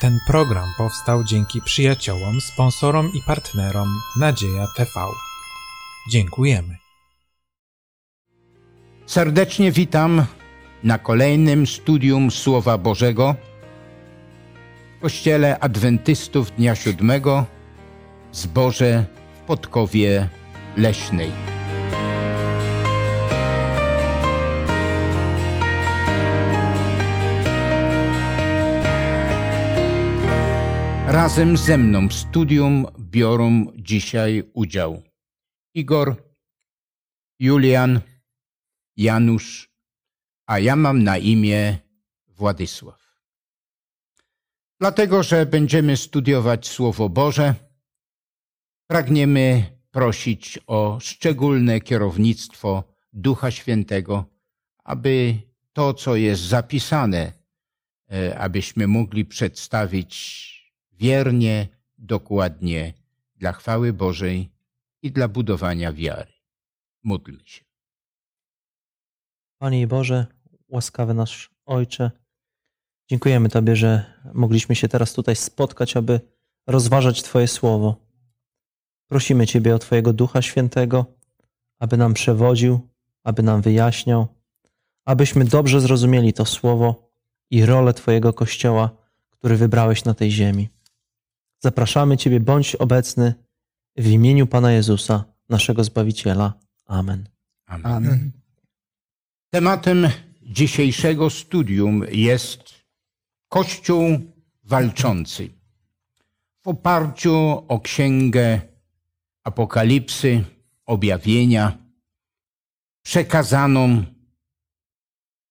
Ten 0.00 0.18
program 0.26 0.74
powstał 0.76 1.24
dzięki 1.24 1.62
przyjaciołom, 1.62 2.40
sponsorom 2.40 3.12
i 3.14 3.22
partnerom 3.22 3.88
Nadzieja 4.20 4.66
TV. 4.76 4.90
Dziękujemy. 6.10 6.76
Serdecznie 9.06 9.72
witam 9.72 10.24
na 10.84 10.98
kolejnym 10.98 11.66
studium 11.66 12.30
Słowa 12.30 12.78
Bożego 12.78 13.34
w 14.98 15.02
Kościele 15.02 15.58
Adwentystów 15.58 16.50
Dnia 16.50 16.74
Siódmego 16.74 17.44
w 18.32 18.36
Zborze 18.36 19.04
w 19.34 19.46
Podkowie 19.46 20.28
Leśnej. 20.76 21.57
Razem 31.10 31.56
ze 31.56 31.78
mną 31.78 32.08
w 32.08 32.14
studium 32.14 32.86
biorą 32.98 33.66
dzisiaj 33.76 34.50
udział 34.52 35.02
Igor, 35.74 36.16
Julian, 37.38 38.00
Janusz, 38.96 39.70
a 40.46 40.58
ja 40.58 40.76
mam 40.76 41.02
na 41.02 41.18
imię 41.18 41.78
Władysław. 42.26 43.22
Dlatego, 44.80 45.22
że 45.22 45.46
będziemy 45.46 45.96
studiować 45.96 46.68
Słowo 46.68 47.08
Boże, 47.08 47.54
pragniemy 48.86 49.64
prosić 49.90 50.58
o 50.66 50.98
szczególne 51.00 51.80
kierownictwo 51.80 52.84
Ducha 53.12 53.50
Świętego, 53.50 54.24
aby 54.84 55.34
to, 55.72 55.94
co 55.94 56.16
jest 56.16 56.42
zapisane, 56.42 57.32
e, 58.12 58.38
abyśmy 58.38 58.86
mogli 58.86 59.24
przedstawić 59.24 60.57
wiernie, 60.98 61.68
dokładnie 61.98 62.92
dla 63.36 63.52
chwały 63.52 63.92
Bożej 63.92 64.50
i 65.02 65.12
dla 65.12 65.28
budowania 65.28 65.92
wiary. 65.92 66.32
Módlmy 67.02 67.40
się. 67.44 67.64
Panie 69.58 69.86
Boże, 69.86 70.26
łaskawy 70.68 71.14
nasz 71.14 71.50
Ojcze, 71.66 72.10
dziękujemy 73.10 73.48
Tobie, 73.48 73.76
że 73.76 74.04
mogliśmy 74.34 74.74
się 74.74 74.88
teraz 74.88 75.12
tutaj 75.12 75.36
spotkać, 75.36 75.96
aby 75.96 76.20
rozważać 76.66 77.22
Twoje 77.22 77.48
słowo. 77.48 77.96
Prosimy 79.08 79.46
Ciebie 79.46 79.74
o 79.74 79.78
Twojego 79.78 80.12
Ducha 80.12 80.42
Świętego, 80.42 81.06
aby 81.78 81.96
nam 81.96 82.14
przewodził, 82.14 82.88
aby 83.24 83.42
nam 83.42 83.62
wyjaśniał, 83.62 84.26
abyśmy 85.04 85.44
dobrze 85.44 85.80
zrozumieli 85.80 86.32
to 86.32 86.44
słowo 86.44 87.12
i 87.50 87.66
rolę 87.66 87.94
Twojego 87.94 88.32
Kościoła, 88.32 88.90
który 89.30 89.56
wybrałeś 89.56 90.04
na 90.04 90.14
tej 90.14 90.30
ziemi. 90.30 90.68
Zapraszamy 91.60 92.16
Ciebie, 92.16 92.40
bądź 92.40 92.76
obecny 92.76 93.34
w 93.96 94.06
imieniu 94.06 94.46
Pana 94.46 94.72
Jezusa, 94.72 95.24
naszego 95.48 95.84
Zbawiciela. 95.84 96.54
Amen. 96.86 97.28
Amen. 97.66 97.86
Amen. 97.92 98.32
Tematem 99.50 100.08
dzisiejszego 100.42 101.30
studium 101.30 102.04
jest 102.12 102.62
Kościół 103.48 104.20
walczący. 104.64 105.48
W 106.60 106.68
oparciu 106.68 107.64
o 107.68 107.80
księgę 107.80 108.60
Apokalipsy, 109.44 110.44
objawienia, 110.86 111.78
przekazaną 113.02 114.04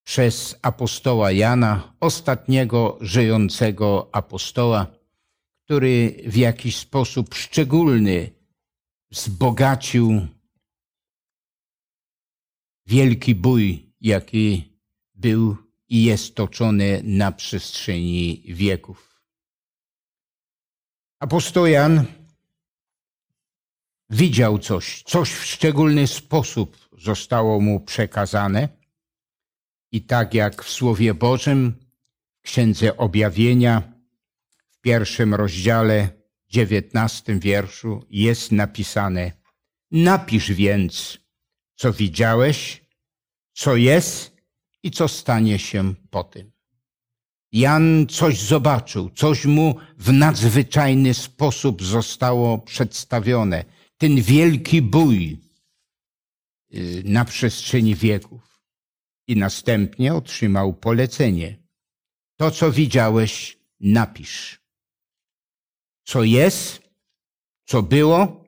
przez 0.03 0.55
apostoła 0.61 1.31
Jana, 1.31 1.93
ostatniego 1.99 2.97
żyjącego 3.01 4.09
apostoła, 4.11 4.96
który 5.67 6.23
w 6.25 6.35
jakiś 6.35 6.77
sposób 6.77 7.35
szczególny 7.35 8.31
wzbogacił 9.11 10.27
wielki 12.85 13.35
bój, 13.35 13.93
jaki 14.01 14.73
był 15.15 15.57
i 15.89 16.03
jest 16.03 16.35
toczony 16.35 17.01
na 17.03 17.31
przestrzeni 17.31 18.43
wieków. 18.47 19.21
Apostoł 21.19 21.65
Jan 21.65 22.05
widział 24.09 24.59
coś, 24.59 25.03
coś 25.03 25.29
w 25.33 25.45
szczególny 25.45 26.07
sposób 26.07 26.89
zostało 26.97 27.59
mu 27.59 27.79
przekazane 27.79 28.69
i 29.91 30.01
tak 30.01 30.33
jak 30.33 30.63
w 30.63 30.69
Słowie 30.69 31.13
Bożym, 31.13 31.75
w 32.39 32.41
Księdze 32.41 32.97
Objawienia, 32.97 33.96
pierwszym 34.87 35.35
rozdziale, 35.35 36.09
dziewiętnastym 36.49 37.39
wierszu 37.39 38.05
jest 38.09 38.51
napisane 38.51 39.31
Napisz 39.91 40.51
więc, 40.51 41.17
co 41.75 41.93
widziałeś, 41.93 42.81
co 43.53 43.75
jest 43.75 44.35
i 44.83 44.91
co 44.91 45.07
stanie 45.07 45.59
się 45.59 45.93
po 46.09 46.23
tym. 46.23 46.51
Jan 47.51 48.07
coś 48.09 48.39
zobaczył, 48.41 49.09
coś 49.09 49.45
mu 49.45 49.75
w 49.97 50.11
nadzwyczajny 50.13 51.13
sposób 51.13 51.83
zostało 51.83 52.57
przedstawione. 52.57 53.65
Ten 53.97 54.21
wielki 54.21 54.81
bój 54.81 55.41
y, 56.73 57.03
na 57.05 57.25
przestrzeni 57.25 57.95
wieków. 57.95 58.63
I 59.27 59.35
następnie 59.35 60.13
otrzymał 60.13 60.73
polecenie. 60.73 61.57
To, 62.37 62.51
co 62.51 62.71
widziałeś, 62.71 63.57
napisz. 63.79 64.66
Co 66.07 66.23
jest, 66.23 66.81
co 67.65 67.83
było, 67.83 68.45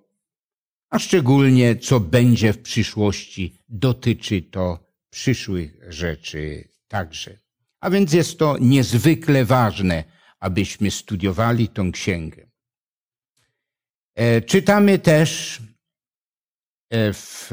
a 0.90 1.00
szczególnie 1.00 1.76
co 1.76 2.00
będzie 2.00 2.54
w 2.54 2.62
przyszłości. 2.62 3.60
Dotyczy 3.70 4.42
to 4.42 4.80
przyszłych 5.10 5.78
rzeczy 5.88 6.70
także. 6.88 7.38
A 7.80 7.90
więc 7.90 8.14
jest 8.14 8.40
to 8.40 8.58
niezwykle 8.58 9.46
ważne, 9.46 10.04
abyśmy 10.40 10.92
studiowali 10.92 11.68
tą 11.68 11.92
księgę. 11.92 12.50
E, 14.16 14.42
czytamy 14.42 15.00
też 15.00 15.60
e, 16.90 17.14
w 17.14 17.50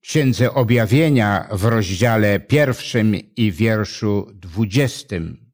Księdze 0.00 0.54
Objawienia 0.54 1.48
w 1.52 1.64
rozdziale 1.64 2.40
pierwszym 2.40 3.14
i 3.36 3.52
wierszu 3.52 4.30
dwudziestym 4.34 5.52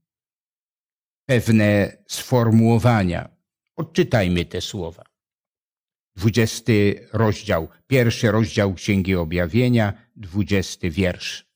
pewne 1.26 1.96
sformułowania. 2.08 3.37
Odczytajmy 3.78 4.44
te 4.44 4.60
słowa. 4.60 5.04
Dwudziesty 6.16 7.06
rozdział, 7.12 7.68
pierwszy 7.86 8.30
rozdział 8.30 8.74
Księgi 8.74 9.14
Objawienia, 9.14 9.92
dwudziesty 10.16 10.90
wiersz. 10.90 11.46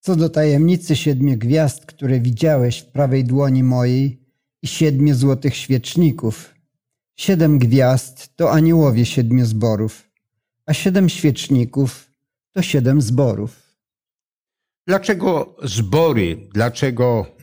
Co 0.00 0.16
do 0.16 0.28
tajemnicy 0.28 0.96
siedmiu 0.96 1.36
gwiazd, 1.36 1.86
które 1.86 2.20
widziałeś 2.20 2.78
w 2.78 2.86
prawej 2.86 3.24
dłoni 3.24 3.62
mojej 3.62 4.20
i 4.62 4.66
siedmiu 4.66 5.14
złotych 5.14 5.56
świeczników. 5.56 6.54
Siedem 7.16 7.58
gwiazd 7.58 8.36
to 8.36 8.52
aniołowie 8.52 9.06
siedmiu 9.06 9.46
zborów, 9.46 10.10
a 10.66 10.74
siedem 10.74 11.08
świeczników 11.08 12.10
to 12.52 12.62
siedem 12.62 13.02
zborów. 13.02 13.76
Dlaczego 14.86 15.56
zbory, 15.62 16.48
dlaczego 16.54 17.36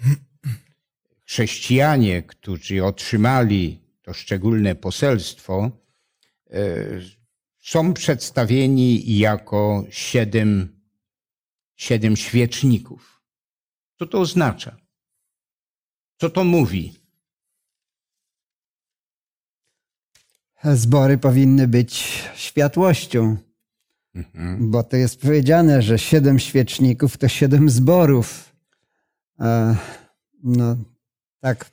chrześcijanie, 1.25 2.23
którzy 2.23 2.85
otrzymali 2.85 3.84
to 4.05 4.13
szczególne 4.13 4.75
poselstwo, 4.75 5.71
e, 6.51 6.61
są 7.59 7.93
przedstawieni 7.93 9.17
jako 9.17 9.85
siedem, 9.89 10.81
siedem 11.75 12.15
świeczników? 12.15 13.21
Co 13.99 14.05
to 14.05 14.19
oznacza? 14.19 14.77
Co 16.17 16.29
to 16.29 16.43
mówi? 16.43 16.93
Zbory 20.63 21.17
powinny 21.17 21.67
być 21.67 22.23
światłością, 22.35 23.37
Mhm. 24.15 24.71
bo 24.71 24.83
to 24.83 24.97
jest 24.97 25.21
powiedziane, 25.21 25.81
że 25.81 25.99
siedem 25.99 26.39
świeczników 26.39 27.17
to 27.17 27.27
siedem 27.27 27.69
zborów. 27.69 28.55
E, 29.39 29.75
No, 30.43 30.77
tak 31.39 31.71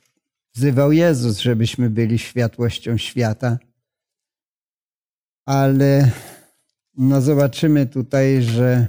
wzywał 0.55 0.91
Jezus, 0.91 1.39
żebyśmy 1.39 1.89
byli 1.89 2.19
światłością 2.19 2.97
świata. 2.97 3.57
Ale 5.45 6.11
no 6.97 7.21
zobaczymy 7.21 7.85
tutaj, 7.85 8.41
że 8.41 8.87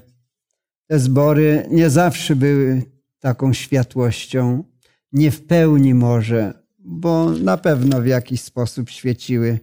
te 0.86 0.98
zbory 0.98 1.66
nie 1.70 1.90
zawsze 1.90 2.36
były 2.36 2.82
taką 3.20 3.52
światłością, 3.52 4.64
nie 5.12 5.30
w 5.30 5.46
pełni 5.46 5.94
może, 5.94 6.64
bo 6.78 7.30
na 7.30 7.56
pewno 7.56 8.00
w 8.02 8.06
jakiś 8.06 8.40
sposób 8.40 8.90
świeciły, 8.90 9.58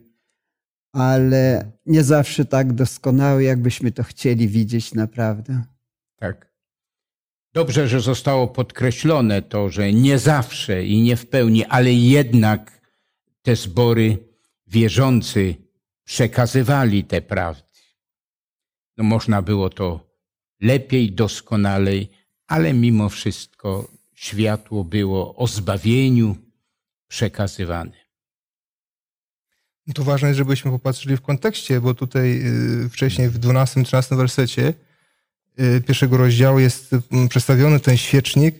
ale 0.94 1.72
nie 1.86 2.04
zawsze 2.04 2.46
tak 2.46 2.74
doskonałe, 2.74 3.44
jakbyśmy 3.44 3.92
to 3.92 4.04
chcieli 4.04 4.48
widzieć 4.48 4.94
naprawdę. 4.94 5.64
Tak. 6.16 6.51
Dobrze, 7.54 7.88
że 7.88 8.02
zostało 8.02 8.48
podkreślone 8.48 9.42
to, 9.42 9.70
że 9.70 9.94
nie 9.94 10.20
zawsze 10.20 10.86
i 10.86 11.02
nie 11.02 11.16
w 11.16 11.28
pełni, 11.28 11.66
ale 11.66 11.94
jednak 11.94 12.82
te 13.42 13.56
zbory 13.56 14.18
wierzący 14.68 15.56
przekazywali 16.04 17.04
te 17.04 17.22
prawdy. 17.22 17.64
No 18.98 19.04
można 19.04 19.42
było 19.42 19.70
to 19.70 20.12
lepiej, 20.62 21.12
doskonalej, 21.12 22.10
ale 22.48 22.74
mimo 22.74 23.10
wszystko 23.10 23.92
światło 24.14 24.84
było 24.84 25.36
o 25.36 25.48
zbawieniu 25.48 26.36
przekazywane. 27.08 28.02
No 29.88 29.94
To 29.94 30.04
ważne 30.04 30.34
żebyśmy 30.34 30.72
popatrzyli 30.72 31.18
w 31.18 31.22
kontekście, 31.22 31.82
bo 31.82 31.94
tutaj 31.94 32.42
y, 32.86 32.90
wcześniej 32.90 33.30
w 33.30 33.40
12-13 33.40 34.18
wersecie 34.18 34.74
pierwszego 35.88 36.18
rozdziału 36.18 36.60
jest 36.60 36.96
mm, 37.12 37.30
przedstawiony 37.30 37.80
ten 37.80 37.98
świecznik, 37.98 38.56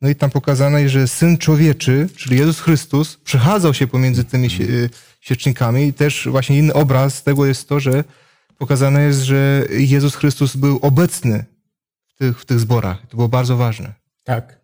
no 0.00 0.08
i 0.08 0.14
tam 0.14 0.30
pokazane 0.30 0.88
że 0.88 1.08
Syn 1.08 1.38
Człowieczy, 1.38 2.08
czyli 2.16 2.38
Jezus 2.38 2.60
Chrystus, 2.60 3.16
przechadzał 3.16 3.74
się 3.74 3.86
pomiędzy 3.86 4.24
tymi 4.24 4.48
y, 4.60 4.90
świecznikami 5.20 5.86
i 5.86 5.92
też 5.92 6.28
właśnie 6.30 6.58
inny 6.58 6.74
obraz 6.74 7.22
tego 7.22 7.46
jest 7.46 7.68
to, 7.68 7.80
że 7.80 8.04
pokazane 8.58 9.02
jest, 9.02 9.20
że 9.20 9.66
Jezus 9.70 10.14
Chrystus 10.14 10.56
był 10.56 10.78
obecny 10.82 11.44
w 12.06 12.18
tych, 12.18 12.40
w 12.40 12.44
tych 12.44 12.60
zborach. 12.60 13.06
To 13.08 13.16
było 13.16 13.28
bardzo 13.28 13.56
ważne. 13.56 13.92
Tak. 14.24 14.60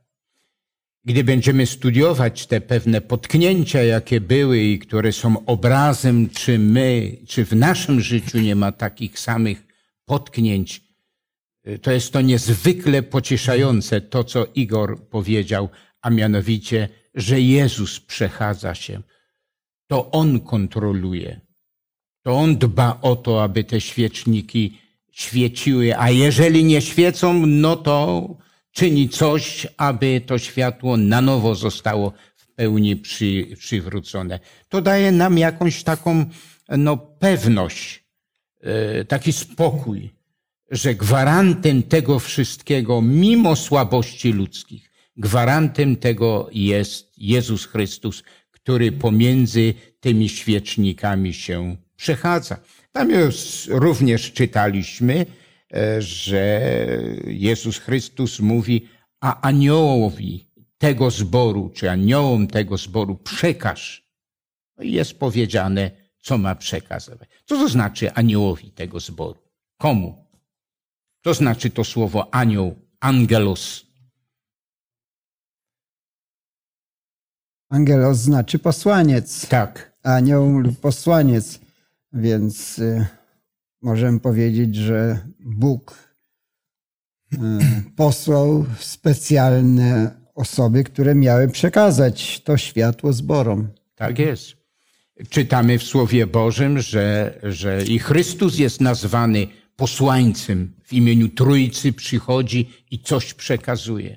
Gdy 1.04 1.24
będziemy 1.24 1.66
studiować 1.66 2.46
te 2.46 2.60
pewne 2.60 3.00
potknięcia, 3.00 3.82
jakie 3.82 4.20
były 4.20 4.58
i 4.58 4.78
które 4.78 5.12
są 5.12 5.46
obrazem, 5.46 6.30
czy 6.30 6.58
my, 6.58 7.16
czy 7.28 7.44
w 7.44 7.52
naszym 7.52 8.00
życiu 8.00 8.38
nie 8.38 8.56
ma 8.56 8.72
takich 8.72 9.18
samych 9.18 9.66
potknięć, 10.04 10.76
y, 10.76 10.91
to 11.82 11.92
jest 11.92 12.12
to 12.12 12.20
niezwykle 12.20 13.02
pocieszające, 13.02 14.00
to 14.00 14.24
co 14.24 14.46
Igor 14.54 15.08
powiedział, 15.08 15.68
a 16.02 16.10
mianowicie, 16.10 16.88
że 17.14 17.40
Jezus 17.40 18.00
przechadza 18.00 18.74
się. 18.74 19.02
To 19.86 20.10
On 20.10 20.40
kontroluje. 20.40 21.40
To 22.22 22.32
On 22.32 22.56
dba 22.56 22.98
o 23.02 23.16
to, 23.16 23.42
aby 23.42 23.64
te 23.64 23.80
świeczniki 23.80 24.78
świeciły, 25.12 25.98
a 25.98 26.10
jeżeli 26.10 26.64
nie 26.64 26.80
świecą, 26.80 27.46
no 27.46 27.76
to 27.76 28.26
czyni 28.72 29.08
coś, 29.08 29.66
aby 29.76 30.20
to 30.26 30.38
światło 30.38 30.96
na 30.96 31.20
nowo 31.20 31.54
zostało 31.54 32.12
w 32.36 32.54
pełni 32.54 32.96
przy, 32.96 33.46
przywrócone. 33.58 34.40
To 34.68 34.82
daje 34.82 35.12
nam 35.12 35.38
jakąś 35.38 35.82
taką 35.82 36.24
no, 36.68 36.96
pewność, 36.96 38.04
e, 38.60 39.04
taki 39.04 39.32
spokój, 39.32 40.10
że 40.72 40.94
gwarantem 40.94 41.82
tego 41.82 42.18
wszystkiego, 42.18 43.02
mimo 43.02 43.56
słabości 43.56 44.32
ludzkich, 44.32 44.90
gwarantem 45.16 45.96
tego 45.96 46.48
jest 46.52 47.18
Jezus 47.18 47.66
Chrystus, 47.66 48.22
który 48.50 48.92
pomiędzy 48.92 49.74
tymi 50.00 50.28
świecznikami 50.28 51.34
się 51.34 51.76
przechadza. 51.96 52.56
Tam 52.92 53.10
już 53.10 53.66
również 53.70 54.32
czytaliśmy, 54.32 55.26
e, 55.74 56.02
że 56.02 56.60
Jezus 57.26 57.78
Chrystus 57.78 58.40
mówi, 58.40 58.88
a 59.20 59.40
aniołowi 59.40 60.46
tego 60.78 61.10
zboru, 61.10 61.70
czy 61.74 61.90
aniołom 61.90 62.46
tego 62.46 62.76
zboru 62.76 63.16
przekaż. 63.16 64.06
No 64.76 64.84
jest 64.84 65.18
powiedziane, 65.18 65.90
co 66.20 66.38
ma 66.38 66.54
przekazywać. 66.54 67.28
Co 67.44 67.56
to 67.56 67.68
znaczy 67.68 68.12
aniołowi 68.12 68.70
tego 68.70 69.00
zboru? 69.00 69.38
Komu? 69.78 70.21
To 71.22 71.34
znaczy 71.34 71.70
to 71.70 71.84
słowo 71.84 72.34
anioł, 72.34 72.74
angelos. 73.00 73.86
Angelos 77.70 78.18
znaczy 78.18 78.58
posłaniec, 78.58 79.48
Tak, 79.48 79.92
anioł 80.02 80.58
lub 80.58 80.80
posłaniec, 80.80 81.60
więc 82.12 82.78
y, 82.78 83.06
możemy 83.82 84.20
powiedzieć, 84.20 84.76
że 84.76 85.18
Bóg 85.40 85.98
y, 87.32 87.36
posłał 87.96 88.66
specjalne 88.78 90.10
osoby, 90.34 90.84
które 90.84 91.14
miały 91.14 91.48
przekazać 91.48 92.40
to 92.44 92.56
światło 92.56 93.12
zborom. 93.12 93.68
tak 93.94 94.18
jest. 94.18 94.52
Czytamy 95.28 95.78
w 95.78 95.82
Słowie 95.82 96.26
Bożym, 96.26 96.80
że, 96.80 97.38
że 97.42 97.84
i 97.84 97.98
Chrystus 97.98 98.58
jest 98.58 98.80
nazwany 98.80 99.46
posłańcem. 99.76 100.72
W 100.84 100.92
imieniu 100.92 101.28
Trójcy 101.28 101.92
przychodzi 101.92 102.70
i 102.90 102.98
coś 102.98 103.34
przekazuje. 103.34 104.16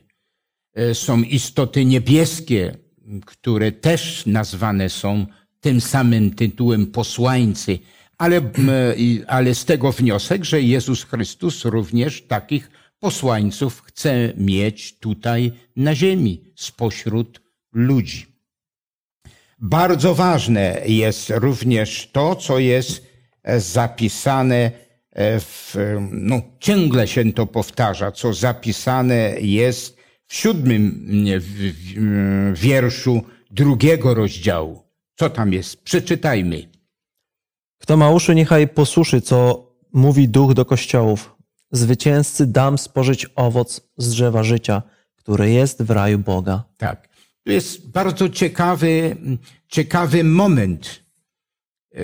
E, 0.73 0.95
Są 0.95 1.21
istoty 1.21 1.85
niebieskie, 1.85 2.77
które 3.25 3.71
też 3.71 4.25
nazwane 4.25 4.89
są 4.89 5.25
tym 5.61 5.81
samym 5.81 6.35
tytułem 6.35 6.87
posłańcy, 6.87 7.79
ale, 8.17 8.41
i- 8.97 9.23
ale 9.27 9.55
z 9.55 9.65
tego 9.65 9.91
wniosek, 9.91 10.45
że 10.45 10.61
Jezus 10.61 11.03
Chrystus 11.03 11.65
również 11.65 12.21
takich 12.21 12.71
posłańców 12.99 13.81
chce 13.85 14.33
mieć 14.37 14.99
tutaj 14.99 15.51
na 15.75 15.95
ziemi, 15.95 16.41
spośród 16.55 17.41
ludzi. 17.73 18.25
Bardzo 19.59 20.15
ważne 20.15 20.81
jest 20.87 21.29
również 21.35 22.09
to, 22.11 22.35
co 22.35 22.59
jest 22.59 23.05
e, 23.43 23.59
zapisane 23.59 24.55
e, 24.55 24.71
w, 25.39 25.75
e, 25.75 26.07
no 26.11 26.41
ciągle 26.59 27.07
się 27.07 27.33
to 27.33 27.45
powtarza, 27.47 28.11
co 28.11 28.33
zapisane 28.33 29.35
jest 29.41 29.97
w 30.27 30.35
siódmym 30.35 31.05
w- 31.39 31.43
w- 31.43 31.97
mm, 31.97 32.55
wierszu 32.55 33.21
drugiego 33.51 34.13
rozdziału. 34.13 34.83
Co 35.15 35.29
tam 35.29 35.53
jest? 35.53 35.83
Przeczytajmy. 35.83 36.69
Kto 37.81 37.97
ma 37.97 38.09
uszy, 38.11 38.35
niechaj 38.35 38.67
posłuszy, 38.67 39.21
co 39.21 39.67
mówi 39.93 40.29
duch 40.29 40.53
do 40.53 40.65
kościołów. 40.65 41.35
Zwycięzcy 41.71 42.47
dam 42.47 42.77
spożyć 42.77 43.27
owoc 43.35 43.81
z 43.97 44.09
drzewa 44.09 44.43
życia, 44.43 44.81
które 45.15 45.49
jest 45.51 45.83
w 45.83 45.89
raju 45.89 46.19
Boga. 46.19 46.63
Tak. 46.77 47.07
To 47.43 47.51
jest 47.51 47.89
bardzo 47.89 48.29
ciekawy, 48.29 49.17
ciekawy 49.67 50.23
moment, 50.23 51.03
e, 51.95 51.99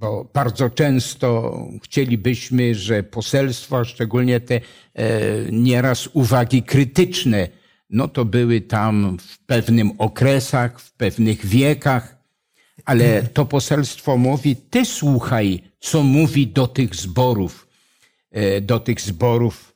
bo 0.00 0.30
bardzo 0.34 0.70
często 0.70 1.58
chcielibyśmy, 1.84 2.74
że 2.74 3.02
poselstwa, 3.02 3.84
szczególnie 3.84 4.40
te 4.40 4.54
e, 4.54 4.60
nieraz 5.52 6.08
uwagi 6.12 6.62
krytyczne, 6.62 7.48
no 7.90 8.08
to 8.08 8.24
były 8.24 8.60
tam 8.60 9.18
w 9.20 9.38
pewnym 9.38 9.92
okresach, 9.98 10.80
w 10.80 10.92
pewnych 10.92 11.46
wiekach, 11.46 12.18
ale 12.84 13.22
to 13.22 13.44
poselstwo 13.44 14.16
mówi, 14.16 14.56
ty 14.56 14.84
słuchaj, 14.84 15.62
co 15.80 16.02
mówi 16.02 16.46
do 16.46 16.68
tych 16.68 16.94
zborów, 16.94 17.68
e, 18.30 18.60
do 18.60 18.80
tych 18.80 19.00
zborów 19.00 19.68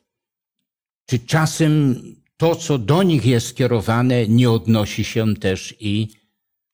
czy 1.07 1.19
czasem 1.19 2.03
to, 2.37 2.57
co 2.57 2.79
do 2.79 3.03
nich 3.03 3.25
jest 3.25 3.47
skierowane, 3.47 4.29
nie 4.29 4.51
odnosi 4.51 5.05
się 5.05 5.35
też 5.35 5.75
i 5.81 6.09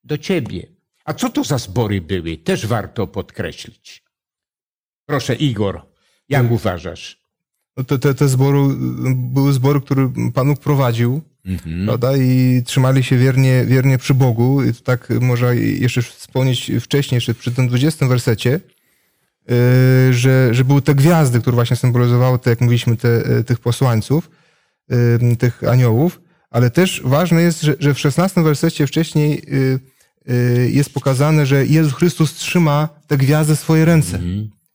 do 0.03 0.17
ciebie? 0.17 0.78
A 1.09 1.13
co 1.13 1.29
to 1.29 1.43
za 1.43 1.57
zbory 1.57 2.01
były? 2.01 2.37
Też 2.37 2.65
warto 2.65 3.07
podkreślić. 3.07 4.03
Proszę, 5.05 5.35
Igor, 5.35 5.81
jak 6.29 6.51
uważasz? 6.51 7.21
No 7.77 7.83
te, 7.83 7.99
te, 7.99 8.13
te 8.13 8.27
zbory, 8.27 8.59
były 9.15 9.53
zbory, 9.53 9.81
które 9.81 10.13
Pan 10.33 10.47
Bóg 10.47 10.59
prowadził, 10.59 11.21
prawda? 11.85 12.17
I 12.17 12.61
trzymali 12.65 13.03
się 13.03 13.17
wiernie, 13.17 13.65
wiernie 13.65 13.97
przy 13.97 14.13
Bogu. 14.13 14.63
I 14.63 14.73
to 14.73 14.81
tak 14.81 15.09
można 15.09 15.53
jeszcze 15.53 16.01
wspomnieć 16.01 16.71
wcześniej, 16.81 17.17
jeszcze 17.17 17.33
przy 17.33 17.51
tym 17.51 17.67
20 17.67 18.07
wersecie, 18.07 18.59
yy, 19.47 20.13
że, 20.13 20.53
że 20.53 20.65
były 20.65 20.81
te 20.81 20.95
gwiazdy, 20.95 21.41
które 21.41 21.55
właśnie 21.55 21.75
symbolizowały, 21.75 22.39
te, 22.39 22.49
jak 22.49 22.61
mówiliśmy, 22.61 22.97
te, 22.97 23.43
tych 23.43 23.59
posłańców, 23.59 24.29
yy, 24.89 25.37
tych 25.37 25.63
aniołów. 25.63 26.21
Ale 26.49 26.69
też 26.69 27.01
ważne 27.05 27.41
jest, 27.41 27.61
że, 27.61 27.75
że 27.79 27.93
w 27.93 27.99
16 27.99 28.43
wersecie 28.43 28.87
wcześniej 28.87 29.43
yy, 29.47 29.79
jest 30.69 30.93
pokazane, 30.93 31.45
że 31.45 31.65
Jezus 31.65 31.93
Chrystus 31.93 32.33
trzyma 32.33 32.89
te 33.07 33.17
gwiazdy 33.17 33.55
w 33.55 33.59
swoje 33.59 33.85
ręce. 33.85 34.19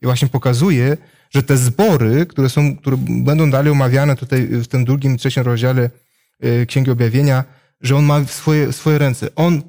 I 0.02 0.04
właśnie 0.06 0.28
pokazuje, 0.28 0.96
że 1.30 1.42
te 1.42 1.56
zbory, 1.56 2.26
które, 2.26 2.49
są, 2.49 2.76
które 2.76 2.96
będą 3.08 3.50
dalej 3.50 3.73
omawiane 3.73 4.16
tutaj 4.16 4.46
w 4.46 4.66
tym 4.66 4.84
drugim, 4.84 5.16
trzecim 5.16 5.42
rozdziale 5.42 5.90
y, 6.44 6.66
Księgi 6.66 6.90
Objawienia, 6.90 7.44
że 7.80 7.96
on 7.96 8.04
ma 8.04 8.20
w 8.20 8.30
swoje, 8.30 8.73
swoje 8.73 8.99
ręce. 8.99 9.28
On, 9.37 9.62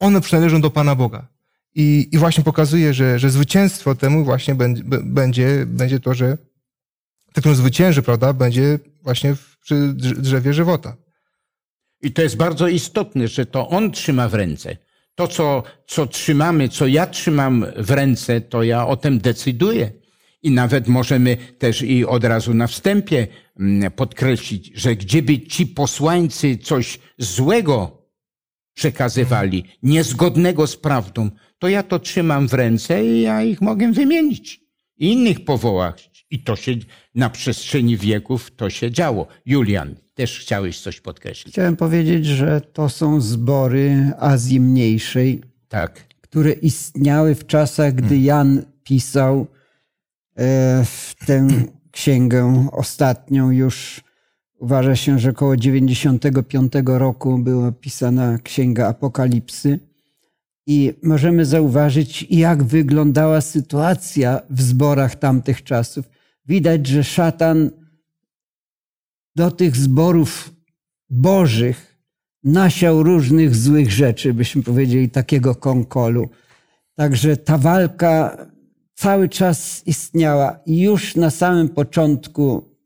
one 0.00 0.20
przynależą 0.20 0.60
do 0.60 0.70
Pana 0.70 0.94
Boga. 0.94 1.26
I, 1.74 2.08
i 2.12 2.18
właśnie 2.18 2.44
pokazuje, 2.44 2.94
że, 2.94 3.18
że 3.18 3.30
zwycięstwo 3.30 3.94
temu 3.94 4.24
właśnie 4.24 4.54
będzie, 4.54 5.66
będzie, 5.66 6.00
to, 6.00 6.14
że 6.14 6.38
ten, 7.32 7.42
który 7.42 7.54
zwycięży, 7.54 8.02
prawda, 8.02 8.32
będzie 8.32 8.78
właśnie 9.02 9.34
w, 9.34 9.58
przy 9.58 9.74
drz- 9.74 10.20
drzewie 10.20 10.54
żywota. 10.54 10.96
I 12.02 12.12
to 12.12 12.22
jest 12.22 12.36
bardzo 12.36 12.68
istotne, 12.68 13.28
że 13.28 13.46
to 13.46 13.68
on 13.68 13.90
trzyma 13.90 14.28
w 14.28 14.34
ręce. 14.34 14.76
To, 15.14 15.28
co, 15.28 15.62
co 15.86 16.06
trzymamy, 16.06 16.68
co 16.68 16.86
ja 16.86 17.06
trzymam 17.06 17.66
w 17.76 17.90
ręce, 17.90 18.40
to 18.40 18.62
ja 18.62 18.86
o 18.86 18.96
tym 18.96 19.18
decyduję. 19.18 19.92
I 20.42 20.50
nawet 20.50 20.88
możemy 20.88 21.36
też 21.58 21.82
i 21.82 22.06
od 22.06 22.24
razu 22.24 22.54
na 22.54 22.66
wstępie 22.66 23.26
mm, 23.60 23.92
podkreślić, 23.92 24.72
że 24.74 24.96
gdzieby 24.96 25.40
ci 25.40 25.66
posłańcy 25.66 26.56
coś 26.56 26.98
złego 27.18 28.04
przekazywali, 28.74 29.64
niezgodnego 29.82 30.66
z 30.66 30.76
prawdą, 30.76 31.30
to 31.58 31.68
ja 31.68 31.82
to 31.82 31.98
trzymam 31.98 32.48
w 32.48 32.54
ręce 32.54 33.04
i 33.04 33.22
ja 33.22 33.42
ich 33.42 33.60
mogę 33.60 33.92
wymienić. 33.92 34.60
I 34.96 35.12
innych 35.12 35.44
powołać. 35.44 36.13
I 36.34 36.38
to 36.38 36.56
się 36.56 36.72
na 37.14 37.30
przestrzeni 37.30 37.96
wieków 37.96 38.50
to 38.56 38.70
się 38.70 38.90
działo. 38.90 39.26
Julian, 39.46 39.94
też 40.14 40.38
chciałeś 40.38 40.80
coś 40.80 41.00
podkreślić. 41.00 41.54
Chciałem 41.54 41.76
powiedzieć, 41.76 42.26
że 42.26 42.60
to 42.60 42.88
są 42.88 43.20
zbory 43.20 44.12
Azji 44.18 44.60
Mniejszej, 44.60 45.42
Tak. 45.68 46.04
które 46.20 46.52
istniały 46.52 47.34
w 47.34 47.46
czasach, 47.46 47.94
gdy 47.94 48.18
Jan 48.18 48.62
pisał 48.84 49.46
e, 50.36 50.84
w 50.84 51.14
tę 51.26 51.48
księgę 51.90 52.68
ostatnią 52.72 53.50
już. 53.50 54.00
Uważa 54.58 54.96
się, 54.96 55.18
że 55.18 55.30
około 55.30 55.56
95 55.56 56.72
roku 56.86 57.38
była 57.38 57.72
pisana 57.72 58.38
księga 58.38 58.88
Apokalipsy. 58.88 59.78
I 60.66 60.92
możemy 61.02 61.46
zauważyć, 61.46 62.26
jak 62.30 62.62
wyglądała 62.62 63.40
sytuacja 63.40 64.40
w 64.50 64.62
zborach 64.62 65.16
tamtych 65.16 65.62
czasów. 65.62 66.13
Widać, 66.46 66.86
że 66.86 67.04
szatan 67.04 67.70
do 69.36 69.50
tych 69.50 69.76
zborów 69.76 70.54
bożych 71.10 71.98
nasiał 72.44 73.02
różnych 73.02 73.56
złych 73.56 73.92
rzeczy, 73.92 74.34
byśmy 74.34 74.62
powiedzieli, 74.62 75.10
takiego 75.10 75.54
konkolu. 75.54 76.30
Także 76.94 77.36
ta 77.36 77.58
walka 77.58 78.36
cały 78.94 79.28
czas 79.28 79.82
istniała 79.86 80.58
i 80.66 80.80
już 80.80 81.16
na 81.16 81.30
samym 81.30 81.68
początku 81.68 82.76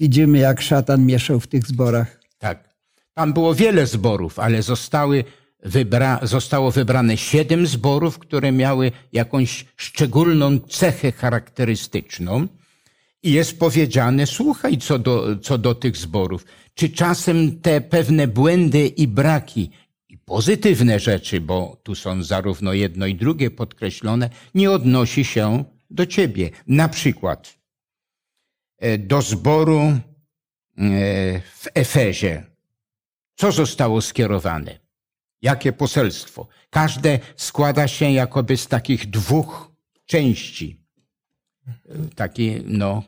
widzimy, 0.00 0.38
jak 0.38 0.60
szatan 0.60 1.06
mieszał 1.06 1.40
w 1.40 1.46
tych 1.46 1.66
zborach. 1.66 2.20
Tak. 2.38 2.68
Tam 3.14 3.32
było 3.32 3.54
wiele 3.54 3.86
zborów, 3.86 4.38
ale 4.38 4.62
zostały 4.62 5.24
wybra 5.62 6.20
zostało 6.22 6.70
wybrane 6.70 7.16
siedem 7.16 7.66
zborów, 7.66 8.18
które 8.18 8.52
miały 8.52 8.92
jakąś 9.12 9.66
szczególną 9.76 10.58
cechę 10.58 11.12
charakterystyczną. 11.12 12.48
I 13.22 13.32
jest 13.32 13.58
powiedziane, 13.58 14.26
słuchaj, 14.26 14.78
co 14.78 14.98
do, 14.98 15.36
co 15.36 15.58
do 15.58 15.74
tych 15.74 15.96
zborów. 15.96 16.44
Czy 16.74 16.88
czasem 16.88 17.60
te 17.60 17.80
pewne 17.80 18.28
błędy 18.28 18.86
i 18.86 19.08
braki, 19.08 19.70
i 20.08 20.18
pozytywne 20.18 21.00
rzeczy, 21.00 21.40
bo 21.40 21.80
tu 21.82 21.94
są 21.94 22.22
zarówno 22.22 22.72
jedno 22.72 23.06
i 23.06 23.14
drugie 23.14 23.50
podkreślone, 23.50 24.30
nie 24.54 24.70
odnosi 24.70 25.24
się 25.24 25.64
do 25.90 26.06
ciebie. 26.06 26.50
Na 26.66 26.88
przykład 26.88 27.58
e, 28.78 28.98
do 28.98 29.22
zboru 29.22 29.80
e, 29.80 30.00
w 31.40 31.66
Efezie. 31.74 32.46
Co 33.34 33.52
zostało 33.52 34.02
skierowane? 34.02 34.78
Jakie 35.42 35.72
poselstwo? 35.72 36.48
Każde 36.70 37.18
składa 37.36 37.88
się 37.88 38.10
jakoby 38.10 38.56
z 38.56 38.66
takich 38.66 39.10
dwóch 39.10 39.72
części. 40.06 40.87
Taki, 42.14 42.62
no, 42.66 43.02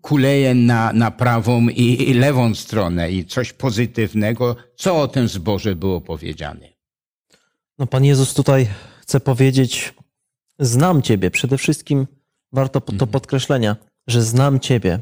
kuleje 0.00 0.54
na, 0.54 0.92
na 0.92 1.10
prawą 1.10 1.68
i, 1.68 2.10
i 2.10 2.14
lewą 2.14 2.54
stronę 2.54 3.12
i 3.12 3.24
coś 3.24 3.52
pozytywnego. 3.52 4.56
Co 4.76 5.00
o 5.00 5.08
tym 5.08 5.28
zborze 5.28 5.74
było 5.74 6.00
powiedziane? 6.00 6.68
No, 7.78 7.86
Pan 7.86 8.04
Jezus 8.04 8.34
tutaj 8.34 8.68
chce 9.00 9.20
powiedzieć: 9.20 9.94
Znam 10.58 11.02
Ciebie. 11.02 11.30
Przede 11.30 11.58
wszystkim 11.58 12.06
warto 12.52 12.80
to 12.80 13.06
podkreślenia, 13.06 13.76
że 14.06 14.22
znam 14.22 14.60
Ciebie. 14.60 14.98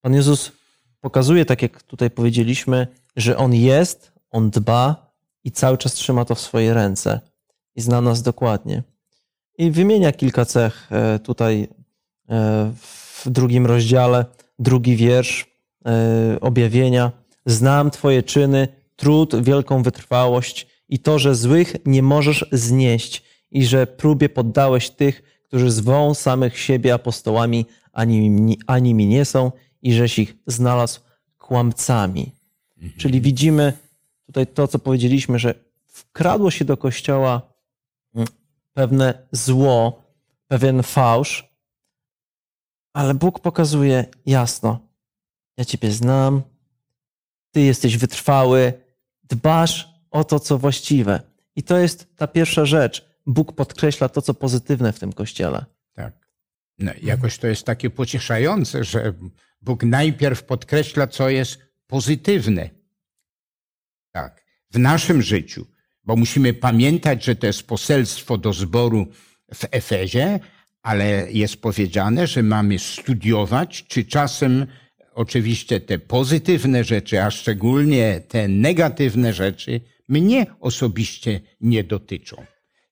Pan 0.00 0.14
Jezus 0.14 0.52
pokazuje, 1.00 1.44
tak 1.44 1.62
jak 1.62 1.82
tutaj 1.82 2.10
powiedzieliśmy, 2.10 2.86
że 3.16 3.36
On 3.36 3.54
jest, 3.54 4.12
On 4.30 4.50
dba 4.50 5.12
i 5.44 5.52
cały 5.52 5.78
czas 5.78 5.94
trzyma 5.94 6.24
to 6.24 6.34
w 6.34 6.40
swojej 6.40 6.74
ręce 6.74 7.20
i 7.74 7.80
zna 7.80 8.00
nas 8.00 8.22
dokładnie. 8.22 8.82
I 9.58 9.70
wymienia 9.70 10.12
kilka 10.12 10.44
cech 10.44 10.88
e, 10.92 11.18
tutaj 11.18 11.68
w 12.76 13.22
drugim 13.26 13.66
rozdziale, 13.66 14.24
drugi 14.58 14.96
wiersz 14.96 15.46
e, 15.86 16.40
objawienia. 16.40 17.12
Znam 17.46 17.90
Twoje 17.90 18.22
czyny, 18.22 18.68
trud, 18.96 19.44
wielką 19.44 19.82
wytrwałość 19.82 20.66
i 20.88 20.98
to, 20.98 21.18
że 21.18 21.34
złych 21.34 21.76
nie 21.86 22.02
możesz 22.02 22.44
znieść 22.52 23.22
i 23.50 23.66
że 23.66 23.86
próbie 23.86 24.28
poddałeś 24.28 24.90
tych, 24.90 25.22
którzy 25.42 25.70
zwą 25.70 26.14
samych 26.14 26.58
siebie 26.58 26.94
apostołami, 26.94 27.66
ani, 27.92 28.30
mi- 28.30 28.58
ani 28.66 28.94
mi 28.94 29.06
nie 29.06 29.24
są 29.24 29.52
i 29.82 29.92
żeś 29.94 30.18
ich 30.18 30.36
znalazł 30.46 31.00
kłamcami. 31.38 32.32
Czyli 32.98 33.20
widzimy 33.20 33.72
tutaj 34.26 34.46
to, 34.46 34.68
co 34.68 34.78
powiedzieliśmy, 34.78 35.38
że 35.38 35.54
wkradło 35.86 36.50
się 36.50 36.64
do 36.64 36.76
kościoła 36.76 37.42
mm, 38.14 38.28
pewne 38.74 39.14
zło, 39.32 40.02
pewien 40.48 40.82
fałsz, 40.82 41.53
ale 42.94 43.14
Bóg 43.14 43.40
pokazuje 43.40 44.04
jasno: 44.26 44.88
Ja 45.56 45.64
Ciebie 45.64 45.90
znam, 45.90 46.42
Ty 47.54 47.60
jesteś 47.60 47.96
wytrwały, 47.96 48.72
dbasz 49.22 49.88
o 50.10 50.24
to, 50.24 50.40
co 50.40 50.58
właściwe. 50.58 51.20
I 51.56 51.62
to 51.62 51.78
jest 51.78 52.16
ta 52.16 52.26
pierwsza 52.26 52.66
rzecz. 52.66 53.06
Bóg 53.26 53.52
podkreśla 53.52 54.08
to, 54.08 54.22
co 54.22 54.34
pozytywne 54.34 54.92
w 54.92 54.98
tym 54.98 55.12
kościele. 55.12 55.64
Tak. 55.92 56.28
No, 56.78 56.92
jakoś 57.02 57.38
to 57.38 57.46
jest 57.46 57.66
takie 57.66 57.90
pocieszające, 57.90 58.84
że 58.84 59.14
Bóg 59.60 59.82
najpierw 59.82 60.44
podkreśla, 60.44 61.06
co 61.06 61.28
jest 61.28 61.58
pozytywne. 61.86 62.70
Tak. 64.12 64.44
W 64.70 64.78
naszym 64.78 65.22
życiu, 65.22 65.66
bo 66.04 66.16
musimy 66.16 66.54
pamiętać, 66.54 67.24
że 67.24 67.36
to 67.36 67.46
jest 67.46 67.62
poselstwo 67.62 68.38
do 68.38 68.52
zboru 68.52 69.06
w 69.54 69.64
Efezie, 69.70 70.40
ale 70.84 71.32
jest 71.32 71.56
powiedziane, 71.56 72.26
że 72.26 72.42
mamy 72.42 72.78
studiować, 72.78 73.84
czy 73.88 74.04
czasem 74.04 74.66
oczywiście 75.14 75.80
te 75.80 75.98
pozytywne 75.98 76.84
rzeczy, 76.84 77.22
a 77.22 77.30
szczególnie 77.30 78.20
te 78.28 78.48
negatywne 78.48 79.32
rzeczy, 79.32 79.80
mnie 80.08 80.46
osobiście 80.60 81.40
nie 81.60 81.84
dotyczą. 81.84 82.44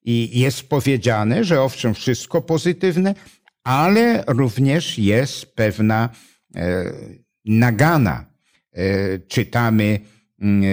I 0.05 0.41
jest 0.41 0.69
powiedziane, 0.69 1.45
że 1.45 1.63
owszem, 1.63 1.95
wszystko 1.95 2.43
pozytywne, 2.43 3.15
ale 3.65 4.25
również 4.27 4.99
jest 4.99 5.55
pewna 5.55 6.09
e, 6.57 6.93
nagana. 7.45 8.27
E, 8.73 9.19
czytamy 9.19 10.01
mm, 10.41 10.63
e, 10.63 10.67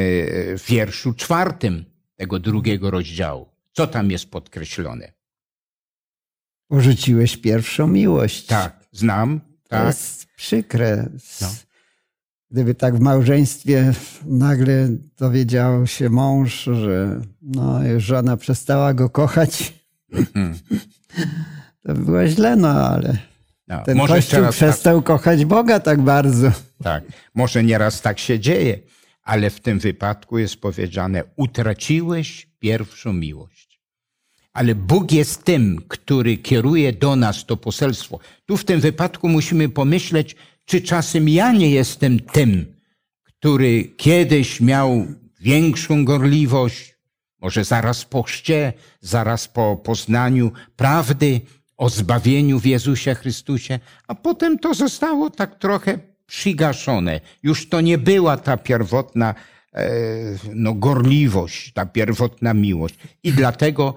w 0.58 0.66
wierszu 0.68 1.14
czwartym 1.14 1.86
tego 2.16 2.40
drugiego 2.40 2.92
rozdziału. 2.92 3.50
Co 3.74 3.88
tam 3.88 4.12
jest 4.12 4.32
podkreślone? 4.32 5.19
Porzuciłeś 6.70 7.38
pierwszą 7.38 7.88
miłość. 7.88 8.46
Tak, 8.46 8.86
znam. 8.92 9.40
To 9.64 9.70
Tak. 9.70 9.88
jest 9.88 10.26
przykre. 10.36 11.10
No. 11.42 11.48
Gdyby 12.52 12.76
tak 12.76 12.96
w 12.96 13.00
małżeństwie 13.00 13.94
nagle 14.26 14.90
dowiedział 15.18 15.88
się 15.88 16.10
mąż, 16.10 16.64
że 16.64 17.22
no, 17.42 17.80
żona 17.98 18.38
przestała 18.38 18.94
go 18.94 19.10
kochać, 19.10 19.74
to 21.84 21.94
by 21.94 22.06
było 22.06 22.28
źle, 22.28 22.56
no 22.56 22.70
ale 22.70 23.18
No, 23.68 23.84
ten 23.84 23.98
może 23.98 24.14
kościół 24.16 24.42
tak- 24.42 24.52
przestał 24.52 25.02
kochać 25.02 25.46
Boga 25.46 25.80
tak 25.80 26.02
bardzo. 26.02 26.52
Tak, 26.84 27.04
może 27.36 27.64
nieraz 27.64 28.02
tak 28.02 28.20
się 28.20 28.40
dzieje, 28.40 28.80
ale 29.24 29.50
w 29.50 29.60
tym 29.60 29.80
wypadku 29.80 30.38
jest 30.38 30.56
powiedziane: 30.62 31.24
utraciłeś 31.36 32.48
pierwszą 32.60 33.14
miłość. 33.14 33.69
Ale 34.54 34.76
Bóg 34.76 35.12
jest 35.12 35.44
tym, 35.44 35.82
który 35.88 36.38
kieruje 36.38 36.94
do 36.94 37.16
nas 37.16 37.46
to 37.46 37.58
poselstwo. 37.58 38.20
Tu 38.46 38.58
w 38.58 38.66
tym 38.66 38.80
wypadku 38.80 39.30
musimy 39.30 39.70
pomyśleć, 39.70 40.36
czy 40.66 40.82
czasem 40.82 41.30
ja 41.30 41.52
nie 41.52 41.70
jestem 41.70 42.20
tym, 42.20 42.66
który 43.24 43.84
kiedyś 43.84 44.62
miał 44.62 45.06
większą 45.40 46.06
gorliwość, 46.06 46.96
może 47.42 47.64
zaraz 47.64 48.06
po 48.06 48.24
chrzcie, 48.24 48.74
zaraz 49.02 49.48
po 49.48 49.78
poznaniu 49.78 50.52
prawdy 50.76 51.42
o 51.78 51.90
zbawieniu 51.90 52.60
w 52.60 52.66
Jezusie 52.66 53.16
Chrystusie, 53.16 53.80
a 54.08 54.16
potem 54.16 54.60
to 54.60 54.74
zostało 54.74 55.30
tak 55.30 55.60
trochę 55.60 56.00
przygaszone. 56.28 57.22
Już 57.44 57.70
to 57.70 57.82
nie 57.82 57.98
była 57.98 58.38
ta 58.38 58.58
pierwotna 58.58 59.36
e, 59.74 59.90
no, 60.54 60.74
gorliwość, 60.74 61.74
ta 61.74 61.86
pierwotna 61.86 62.54
miłość. 62.54 62.96
I 63.24 63.32
dlatego 63.32 63.96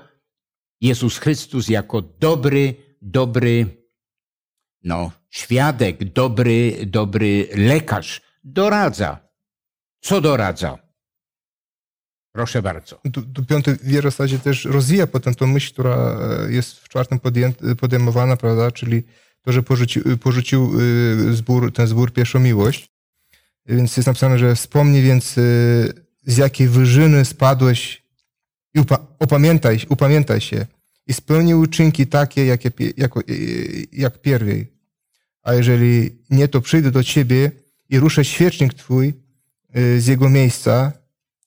Jezus 0.83 1.19
Chrystus 1.19 1.69
jako 1.69 2.03
dobry, 2.03 2.75
dobry 3.03 3.83
no, 4.85 5.11
świadek, 5.31 6.05
dobry, 6.05 6.87
dobry 6.87 7.49
lekarz 7.55 8.21
doradza. 8.45 9.29
Co 10.01 10.21
doradza? 10.21 10.79
Proszę 12.33 12.63
bardzo. 12.63 13.01
Tu, 13.13 13.45
piąty 13.47 13.79
wiersz 13.83 14.07
w 14.07 14.11
zasadzie 14.11 14.39
też 14.39 14.65
rozwija 14.65 15.07
potem 15.07 15.35
tą 15.35 15.47
myśl, 15.47 15.73
która 15.73 15.97
e, 15.97 16.53
jest 16.53 16.79
w 16.79 16.89
czwartym 16.89 17.21
podję, 17.21 17.53
podejmowana, 17.81 18.37
prawda? 18.37 18.71
Czyli 18.71 19.03
to, 19.43 19.53
że 19.53 19.63
porzucił, 19.63 20.19
porzucił 20.19 20.81
y, 20.81 21.35
zbór, 21.35 21.73
ten 21.73 21.87
zbór 21.87 22.13
pierwszą 22.13 22.41
miłość. 22.41 22.89
Więc 23.67 23.97
jest 23.97 24.07
napisane, 24.07 24.39
że 24.39 24.55
wspomnij 24.55 25.03
więc 25.03 25.35
z 26.23 26.37
jakiej 26.37 26.69
wyżyny 26.69 27.25
spadłeś 27.25 28.02
i 28.75 28.81
upa- 28.81 29.07
opamiętaj, 29.19 29.81
upamiętaj 29.89 30.41
się 30.41 30.67
i 31.07 31.13
spełnij 31.13 31.55
uczynki 31.55 32.07
takie, 32.07 32.47
jakie, 32.47 32.71
jako, 32.97 33.21
y, 33.29 33.87
jak 33.93 34.21
pierwej. 34.21 34.67
A 35.43 35.55
jeżeli 35.55 36.11
nie, 36.31 36.49
to 36.49 36.61
przyjdę 36.61 36.91
do 36.91 37.05
ciebie 37.05 37.51
i 37.89 37.99
ruszę 37.99 38.25
świecznik 38.25 38.75
twój 38.75 39.15
y, 39.77 40.01
z 40.01 40.07
jego 40.07 40.31
miejsca, 40.31 40.93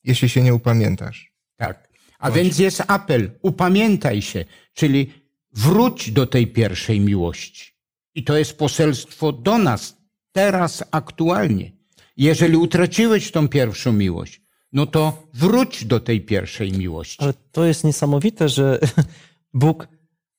jeśli 0.03 0.29
się 0.29 0.41
nie 0.41 0.53
upamiętasz. 0.53 1.31
Tak. 1.57 1.89
A 2.19 2.31
więc 2.31 2.59
jest 2.59 2.83
apel, 2.87 3.31
upamiętaj 3.41 4.21
się, 4.21 4.45
czyli 4.73 5.13
wróć 5.51 6.11
do 6.11 6.27
tej 6.27 6.47
pierwszej 6.47 6.99
miłości. 6.99 7.73
I 8.15 8.23
to 8.23 8.37
jest 8.37 8.57
poselstwo 8.57 9.31
do 9.31 9.57
nas, 9.57 9.97
teraz, 10.31 10.83
aktualnie. 10.91 11.71
Jeżeli 12.17 12.57
utraciłeś 12.57 13.31
tą 13.31 13.47
pierwszą 13.47 13.93
miłość, 13.93 14.41
no 14.75 14.85
to 14.85 15.27
wróć 15.33 15.85
do 15.85 15.99
tej 15.99 16.21
pierwszej 16.21 16.71
miłości. 16.71 17.23
Ale 17.23 17.33
to 17.51 17.65
jest 17.65 17.83
niesamowite, 17.83 18.49
że 18.49 18.79
Bóg 19.53 19.87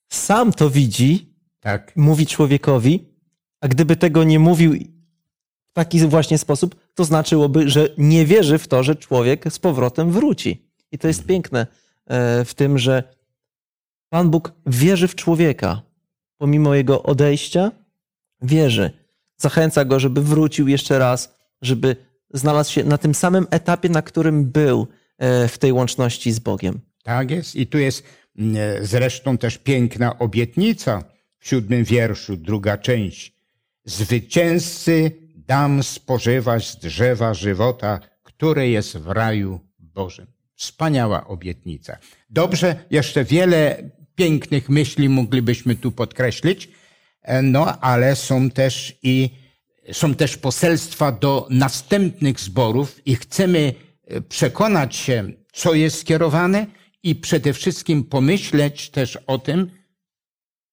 sam 0.09 0.53
to 0.53 0.71
widzi, 0.71 1.35
Tak. 1.61 1.93
mówi 1.97 2.27
człowiekowi, 2.27 3.05
a 3.61 3.69
gdyby 3.69 3.97
tego 3.97 4.25
nie 4.25 4.39
mówił 4.39 4.75
w 5.67 5.73
taki 5.73 5.99
właśnie 5.99 6.39
sposób, 6.39 6.77
to 6.95 7.05
znaczyłoby, 7.05 7.71
że 7.71 7.89
nie 7.99 8.27
wierzy 8.27 8.59
w 8.59 8.69
to, 8.69 8.83
że 8.83 8.97
człowiek 8.97 9.53
z 9.53 9.59
powrotem 9.59 10.11
wróci. 10.11 10.71
I 10.93 10.99
to 10.99 11.09
jest 11.09 11.27
piękne 11.27 11.67
e, 12.07 12.45
w 12.45 12.55
tym, 12.55 12.79
że 12.79 13.03
Pan 14.09 14.31
Bóg 14.31 14.53
wierzy 14.67 15.09
w 15.09 15.15
człowieka. 15.15 15.83
Pomimo 16.39 16.75
jego 16.75 17.03
odejścia, 17.03 17.73
wierzy. 18.43 18.91
Zachęca 19.37 19.85
go, 19.85 20.01
żeby 20.01 20.23
wrócił 20.23 20.69
jeszcze 20.69 20.99
raz, 20.99 21.37
żeby 21.63 22.06
znalazł 22.35 22.73
się 22.73 22.85
na 22.85 22.99
tym 22.99 23.15
samym 23.15 23.47
etapie, 23.51 23.89
na 23.89 24.03
którym 24.03 24.45
był 24.45 24.87
e, 25.19 25.49
w 25.49 25.59
tej 25.59 25.73
łączności 25.73 26.33
z 26.33 26.39
Bogiem. 26.39 26.81
Tak 27.03 27.31
jest. 27.31 27.57
I 27.57 27.67
tu 27.67 27.79
jest 27.79 28.03
mm, 28.39 28.57
zresztą 28.87 29.39
też 29.39 29.59
piękna 29.59 30.19
obietnica 30.19 31.05
w 31.39 31.49
siódmym 31.49 31.85
wierszu, 31.85 32.37
druga 32.37 32.79
część. 32.79 33.33
Zwycięzcy 33.85 35.11
dam 35.35 35.83
spożywać 35.83 36.69
z 36.69 36.77
drzewa 36.77 37.35
żywota, 37.35 38.01
które 38.23 38.69
jest 38.69 38.97
w 38.97 39.11
raju 39.11 39.61
Bożym. 39.79 40.27
Wspaniała 40.55 41.27
obietnica. 41.27 41.99
Dobrze, 42.31 42.77
jeszcze 42.91 43.25
wiele 43.25 43.91
pięknych 44.15 44.69
myśli 44.69 45.09
moglibyśmy 45.09 45.77
tu 45.77 45.93
podkreślić, 45.93 46.69
e, 47.23 47.43
no 47.43 47.81
ale 47.81 48.17
są 48.17 48.51
też 48.51 48.99
i 49.03 49.31
są 49.93 50.15
też 50.15 50.37
poselstwa 50.37 51.13
do 51.13 51.47
następnych 51.51 52.41
zborów 52.41 53.07
i 53.07 53.17
chcemy 53.17 53.75
e, 54.05 54.21
przekonać 54.21 54.97
się, 54.97 55.33
co 55.53 55.75
jest 55.75 56.01
skierowane 56.01 56.67
i 57.03 57.15
przede 57.15 57.53
wszystkim 57.53 58.05
pomyśleć 58.05 58.91
też 58.91 59.19
o 59.27 59.39
tym, 59.39 59.71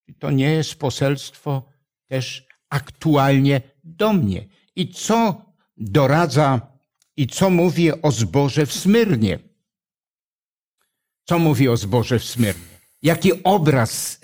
czy 0.06 0.14
to 0.14 0.32
nie 0.32 0.52
jest 0.52 0.76
poselstwo 0.76 1.66
też 2.08 2.48
aktualnie 2.70 3.62
do 3.84 4.14
mnie. 4.14 4.46
I 4.76 4.94
co 4.94 5.46
doradza 5.78 6.62
i 7.18 7.28
co 7.28 7.50
mówi 7.50 8.02
o 8.02 8.12
zborze 8.12 8.66
w 8.66 8.74
Smyrnie? 8.74 9.40
Co 11.26 11.40
mówi 11.40 11.70
o 11.70 11.78
zborze 11.78 12.20
w 12.20 12.26
Smyrnie? 12.26 12.74
Jaki 13.02 13.44
obraz 13.44 14.22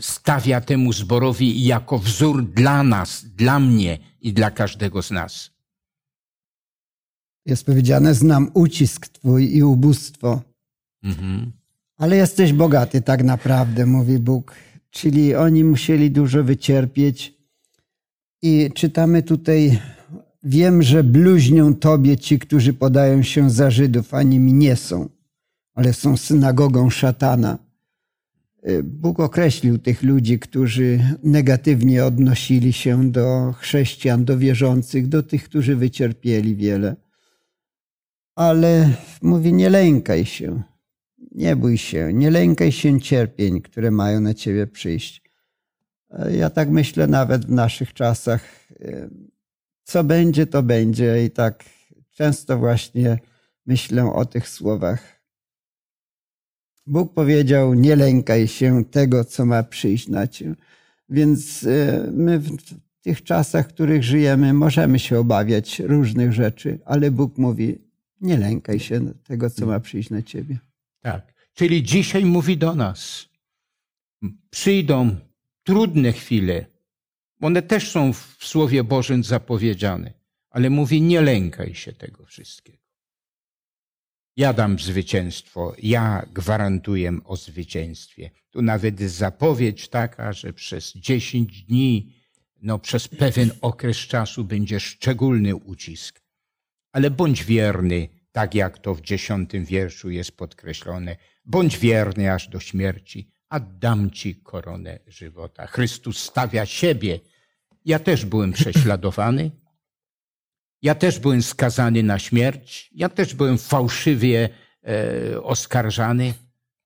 stawia 0.00 0.60
temu 0.60 0.92
zborowi 0.92 1.64
jako 1.64 1.98
wzór 1.98 2.44
dla 2.44 2.82
nas, 2.82 3.24
dla 3.24 3.60
mnie 3.60 3.98
i 4.20 4.32
dla 4.32 4.50
każdego 4.50 5.02
z 5.02 5.10
nas? 5.10 5.50
Jest 7.46 7.66
powiedziane, 7.66 8.14
znam 8.14 8.50
ucisk 8.54 9.08
twój 9.08 9.56
i 9.56 9.62
ubóstwo, 9.62 10.42
Mhm. 11.02 11.52
ale 11.96 12.16
jesteś 12.16 12.52
bogaty 12.52 13.02
tak 13.02 13.24
naprawdę, 13.24 13.86
mówi 13.86 14.18
Bóg. 14.18 14.54
Czyli 14.90 15.34
oni 15.34 15.64
musieli 15.64 16.10
dużo 16.10 16.44
wycierpieć. 16.44 17.34
I 18.42 18.70
czytamy 18.74 19.22
tutaj, 19.22 19.80
wiem, 20.42 20.82
że 20.82 21.04
bluźnią 21.04 21.74
tobie 21.74 22.16
ci, 22.16 22.38
którzy 22.38 22.72
podają 22.72 23.22
się 23.22 23.50
za 23.50 23.70
Żydów, 23.70 24.14
a 24.14 24.22
nimi 24.22 24.52
nie 24.52 24.76
są, 24.76 25.08
ale 25.74 25.92
są 25.92 26.16
synagogą 26.16 26.90
szatana. 26.90 27.58
Y, 28.68 28.82
Bóg 28.82 29.20
określił 29.20 29.78
tych 29.78 30.02
ludzi, 30.02 30.38
którzy 30.38 30.98
negatywnie 31.22 32.04
odnosili 32.04 32.72
się 32.72 33.10
do 33.10 33.52
chrześcijan, 33.58 34.24
do 34.24 34.38
wierzących, 34.38 35.08
do 35.08 35.22
tych, 35.22 35.44
którzy 35.44 35.76
wycierpieli 35.76 36.56
wiele. 36.56 36.96
Ale 38.34 38.90
mówi, 39.22 39.52
nie 39.52 39.70
lękaj 39.70 40.24
się, 40.24 40.62
nie 41.32 41.56
bój 41.56 41.78
się, 41.78 42.12
nie 42.12 42.30
lękaj 42.30 42.72
się 42.72 43.00
cierpień, 43.00 43.60
które 43.60 43.90
mają 43.90 44.20
na 44.20 44.34
ciebie 44.34 44.66
przyjść. 44.66 45.22
Ja 46.30 46.50
tak 46.50 46.70
myślę 46.70 47.06
nawet 47.06 47.46
w 47.46 47.50
naszych 47.50 47.94
czasach, 47.94 48.42
e, 48.80 49.08
co 49.84 50.04
będzie, 50.04 50.46
to 50.46 50.62
będzie 50.62 51.24
i 51.24 51.30
tak 51.30 51.64
często 52.10 52.58
właśnie 52.58 53.18
myślę 53.66 54.12
o 54.12 54.24
tych 54.24 54.48
słowach. 54.48 55.13
Bóg 56.86 57.14
powiedział, 57.14 57.74
nie 57.74 57.96
lękaj 57.96 58.48
się 58.48 58.84
tego, 58.84 59.24
co 59.24 59.46
ma 59.46 59.62
przyjść 59.62 60.08
na 60.08 60.26
ciebie. 60.26 60.54
Więc 61.08 61.64
e, 61.64 62.10
my 62.12 62.38
w 62.38 62.50
tych 63.02 63.22
czasach, 63.22 63.66
w 63.66 63.72
których 63.72 64.04
żyjemy, 64.04 64.52
możemy 64.52 64.98
się 64.98 65.18
obawiać 65.18 65.80
różnych 65.80 66.32
rzeczy, 66.32 66.78
ale 66.84 67.10
Bóg 67.10 67.38
mówi, 67.38 67.78
nie 68.20 68.36
lękaj 68.36 68.80
się 68.80 69.14
tego, 69.24 69.50
co 69.50 69.66
ma 69.66 69.80
przyjść 69.80 70.10
na 70.10 70.22
ciebie. 70.22 70.58
Tak. 71.00 71.34
Czyli 71.54 71.82
dzisiaj 71.82 72.24
mówi 72.24 72.58
do 72.58 72.74
nas: 72.74 73.28
przyjdą 74.50 75.16
trudne 75.62 76.12
chwile. 76.12 76.66
One 77.40 77.62
też 77.62 77.90
są 77.90 78.12
w 78.12 78.36
Słowie 78.40 78.84
Bożym 78.84 79.24
zapowiedziane, 79.24 80.12
ale 80.50 80.70
mówi: 80.70 81.02
nie 81.02 81.20
lękaj 81.20 81.74
się 81.74 81.92
tego 81.92 82.26
wszystkiego. 82.26 82.83
Ja 84.36 84.52
dam 84.52 84.78
zwycięstwo, 84.78 85.74
ja 85.82 86.26
gwarantuję 86.32 87.18
o 87.24 87.36
zwycięstwie. 87.36 88.30
Tu 88.50 88.62
nawet 88.62 89.00
zapowiedź 89.00 89.88
taka, 89.88 90.32
że 90.32 90.52
przez 90.52 90.92
10 90.92 91.62
dni, 91.62 92.12
no 92.62 92.78
przez 92.78 93.08
pewien 93.08 93.50
okres 93.60 93.96
czasu 93.96 94.44
będzie 94.44 94.80
szczególny 94.80 95.56
ucisk. 95.56 96.22
Ale 96.92 97.10
bądź 97.10 97.44
wierny, 97.44 98.08
tak 98.32 98.54
jak 98.54 98.78
to 98.78 98.94
w 98.94 99.00
dziesiątym 99.00 99.64
wierszu 99.64 100.10
jest 100.10 100.36
podkreślone. 100.36 101.16
Bądź 101.44 101.78
wierny 101.78 102.32
aż 102.32 102.48
do 102.48 102.60
śmierci, 102.60 103.30
a 103.48 103.60
dam 103.60 104.10
ci 104.10 104.34
koronę 104.34 104.98
żywota. 105.06 105.66
Chrystus 105.66 106.18
stawia 106.18 106.66
siebie. 106.66 107.20
Ja 107.84 107.98
też 107.98 108.24
byłem 108.24 108.52
prześladowany. 108.62 109.50
Ja 110.84 110.94
też 110.94 111.18
byłem 111.18 111.42
skazany 111.42 112.02
na 112.02 112.18
śmierć. 112.18 112.90
Ja 112.94 113.08
też 113.08 113.34
byłem 113.34 113.58
fałszywie 113.58 114.48
e, 114.86 115.42
oskarżany, 115.42 116.34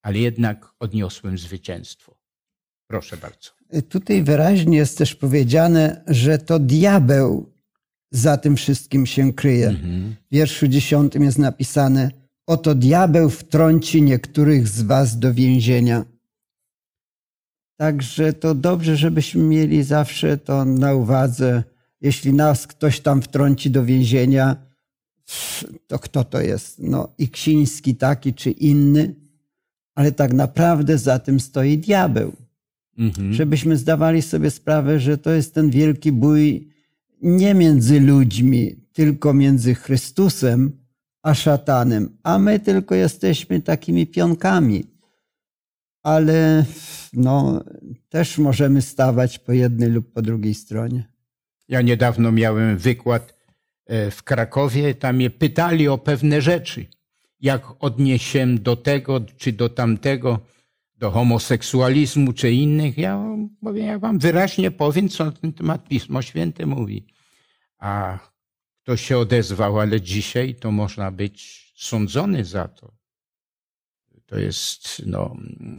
ale 0.03 0.19
jednak 0.19 0.67
odniosłem 0.81 1.39
zwycięstwo. 1.39 2.19
Proszę 2.87 3.17
bardzo. 3.17 3.51
Tutaj 3.89 4.23
wyraźnie 4.23 4.77
jest 4.77 4.99
też 4.99 5.15
powiedziane, 5.15 6.05
że 6.07 6.39
to 6.39 6.59
diabeł 6.59 7.53
za 8.11 8.37
tym 8.37 8.57
wszystkim 8.57 9.07
się 9.07 9.33
kryje. 9.33 9.71
W 10.31 10.33
wierszu 10.33 10.69
dziesiątym 10.69 11.23
jest 11.23 11.39
napisane: 11.39 12.11
Oto 12.47 12.75
diabeł 12.75 13.31
wtrąci 13.31 14.03
niektórych 14.03 14.69
z 14.69 14.83
was 14.83 15.19
do 15.19 15.35
więzienia. 15.35 16.05
Także 17.77 18.33
to 18.33 18.55
dobrze, 18.55 18.97
żebyśmy 18.97 19.43
mieli 19.43 19.83
zawsze 19.83 20.37
to 20.37 20.65
na 20.65 20.95
uwadze. 20.95 21.63
Jeśli 22.01 22.33
nas 22.33 22.67
ktoś 22.67 23.01
tam 23.01 23.23
wtrąci 23.23 23.71
do 23.71 23.85
więzienia, 23.85 24.57
to 25.87 25.99
kto 25.99 26.25
to 26.25 26.41
jest? 26.41 26.79
No, 26.79 27.09
i 27.19 27.29
Ksiński 27.29 27.95
taki 27.95 28.35
czy 28.35 28.51
inny, 28.51 29.15
ale 29.95 30.13
tak 30.13 30.33
naprawdę 30.33 30.99
za 30.99 31.19
tym 31.19 31.41
stoi 31.41 31.79
diabeł 31.79 32.33
Mhm. 32.99 33.33
żebyśmy 33.33 33.77
zdawali 33.77 34.23
sobie 34.23 34.51
sprawę, 34.51 35.01
że 35.01 35.19
to 35.19 35.31
jest 35.31 35.55
ten 35.55 35.71
wielki 35.71 36.13
bój 36.13 36.69
nie 37.23 37.55
między 37.55 38.01
ludźmi, 38.01 38.77
tylko 38.93 39.35
między 39.35 39.75
Chrystusem 39.75 40.73
a 41.23 41.35
szatanem, 41.35 42.19
a 42.23 42.39
my 42.39 42.61
tylko 42.61 42.95
jesteśmy 42.95 43.61
takimi 43.61 44.07
pionkami. 44.07 44.85
Ale 46.03 46.65
no, 47.13 47.65
też 48.09 48.39
możemy 48.39 48.83
stawać 48.83 49.39
po 49.39 49.53
jednej 49.53 49.91
lub 49.91 50.13
po 50.13 50.23
drugiej 50.23 50.55
stronie. 50.55 51.13
Ja 51.69 51.83
niedawno 51.83 52.33
miałem 52.33 52.79
wykład 52.79 53.35
e, 53.87 54.11
w 54.11 54.23
Krakowie, 54.23 54.95
tam 54.95 55.17
mnie 55.17 55.31
pytali 55.31 55.89
o 55.89 55.99
pewne 55.99 56.41
rzeczy. 56.43 56.87
Jak 57.41 57.63
odnieść 57.85 58.27
się 58.27 58.59
do 58.59 58.77
tego 58.77 59.21
czy 59.37 59.53
do 59.53 59.69
tamtego. 59.69 60.41
do 60.99 61.11
homoseksualizmu 61.11 62.33
czy 62.33 62.53
innych, 62.53 62.99
ja, 62.99 63.25
mówię, 63.61 63.83
ja 63.85 63.99
wam 63.99 64.19
wyraźnie 64.19 64.71
powiem, 64.71 65.09
co 65.09 65.25
na 65.25 65.33
ten 65.33 65.53
temat 65.53 65.89
Pismo 65.89 66.23
Święte 66.23 66.67
mówi. 66.67 67.07
A 67.79 68.19
ktoś 68.83 69.07
się 69.07 69.19
odezwał, 69.19 69.81
ale 69.81 70.01
dzisiaj 70.01 70.55
to 70.55 70.71
można 70.71 71.11
być 71.11 71.73
sądzony 71.77 72.45
za 72.45 72.69
to. 72.69 72.98
To 74.29 74.39
jest 74.39 75.03
no, 75.07 75.37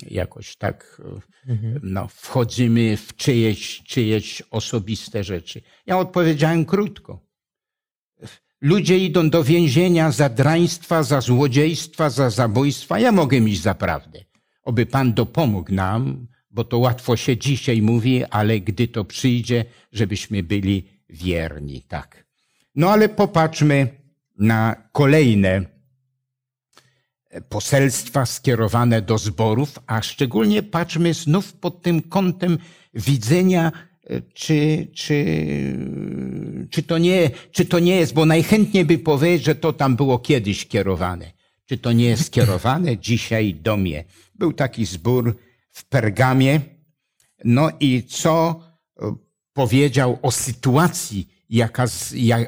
jakoś 0.09 0.55
tak, 0.55 1.01
Mhm. 1.47 1.79
no, 1.83 2.07
wchodzimy 2.07 2.97
w 2.97 3.15
czyjeś, 3.15 3.83
czyjeś 3.83 4.41
osobiste 4.51 5.23
rzeczy. 5.23 5.61
Ja 5.85 5.97
odpowiedziałem 5.97 6.65
krótko. 6.65 7.25
Ludzie 8.61 8.97
idą 8.97 9.29
do 9.29 9.43
więzienia 9.43 10.11
za 10.11 10.29
draństwa, 10.29 11.03
za 11.03 11.21
złodziejstwa, 11.21 12.09
za 12.09 12.29
zabójstwa. 12.29 12.99
Ja 12.99 13.11
mogę 13.11 13.37
iść 13.37 13.61
za 13.61 13.75
prawdę. 13.75 14.19
Oby 14.63 14.85
Pan 14.85 15.13
dopomógł 15.13 15.73
nam, 15.73 16.27
bo 16.51 16.63
to 16.63 16.77
łatwo 16.77 17.17
się 17.17 17.37
dzisiaj 17.37 17.81
mówi, 17.81 18.25
ale 18.25 18.59
gdy 18.59 18.87
to 18.87 19.05
przyjdzie, 19.05 19.65
żebyśmy 19.91 20.43
byli 20.43 20.87
wierni. 21.09 21.81
Tak. 21.81 22.25
No 22.75 22.89
ale 22.91 23.09
popatrzmy 23.09 23.87
na 24.37 24.89
kolejne 24.91 25.78
poselstwa 27.49 28.25
skierowane 28.25 29.01
do 29.01 29.17
zborów, 29.17 29.79
a 29.87 30.01
szczególnie 30.01 30.63
patrzmy 30.63 31.13
znów 31.13 31.53
pod 31.53 31.81
tym 31.81 32.01
kątem 32.01 32.57
widzenia, 32.93 33.71
e, 34.03 34.21
czy, 34.21 34.87
czy, 34.93 35.25
czy, 36.69 36.83
to 36.83 36.97
nie, 36.97 37.31
czy 37.51 37.65
to 37.65 37.79
nie 37.79 37.95
jest, 37.95 38.13
bo 38.13 38.25
najchętniej 38.25 38.85
by 38.85 38.97
powiedzieć, 38.97 39.45
że 39.45 39.55
to 39.55 39.73
tam 39.73 39.95
było 39.95 40.19
kiedyś 40.19 40.67
kierowane. 40.67 41.31
Czy 41.65 41.77
to 41.77 41.91
nie 41.91 42.05
jest 42.05 42.25
skierowane 42.25 42.97
dzisiaj 43.07 43.53
do 43.53 43.77
mnie? 43.77 44.03
Był 44.35 44.53
taki 44.53 44.85
zbór 44.85 45.37
w 45.71 45.85
Pergamie, 45.85 46.61
no 47.45 47.69
i 47.79 48.03
co 48.03 48.61
e, 49.01 49.15
powiedział 49.53 50.19
o 50.21 50.31
sytuacji, 50.31 51.27
jaka, 51.49 51.87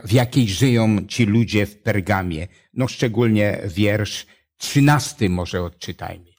w 0.03 0.11
jakiej 0.11 0.47
żyją 0.47 1.07
ci 1.07 1.25
ludzie 1.25 1.65
w 1.65 1.77
Pergamie? 1.77 2.47
No 2.73 2.87
szczególnie 2.87 3.61
wiersz 3.67 4.25
trzynasty 4.61 5.29
może 5.29 5.63
odczytajmy. 5.63 6.31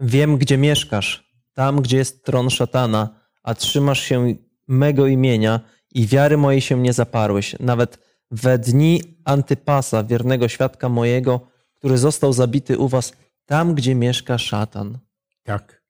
Wiem, 0.00 0.38
gdzie 0.38 0.58
mieszkasz, 0.58 1.32
tam, 1.54 1.82
gdzie 1.82 1.96
jest 1.96 2.24
tron 2.24 2.50
szatana, 2.50 3.20
a 3.42 3.54
trzymasz 3.54 4.00
się 4.00 4.34
mego 4.68 5.06
imienia 5.06 5.60
i 5.94 6.06
wiary 6.06 6.36
mojej 6.36 6.60
się 6.60 6.80
nie 6.80 6.92
zaparłeś. 6.92 7.56
Nawet 7.60 7.98
we 8.30 8.58
dni 8.58 9.02
Antypasa, 9.24 10.04
wiernego 10.04 10.48
świadka 10.48 10.88
mojego, 10.88 11.40
który 11.74 11.98
został 11.98 12.32
zabity 12.32 12.78
u 12.78 12.88
was, 12.88 13.12
tam, 13.46 13.74
gdzie 13.74 13.94
mieszka 13.94 14.38
szatan. 14.38 14.98
Tak. 15.42 15.82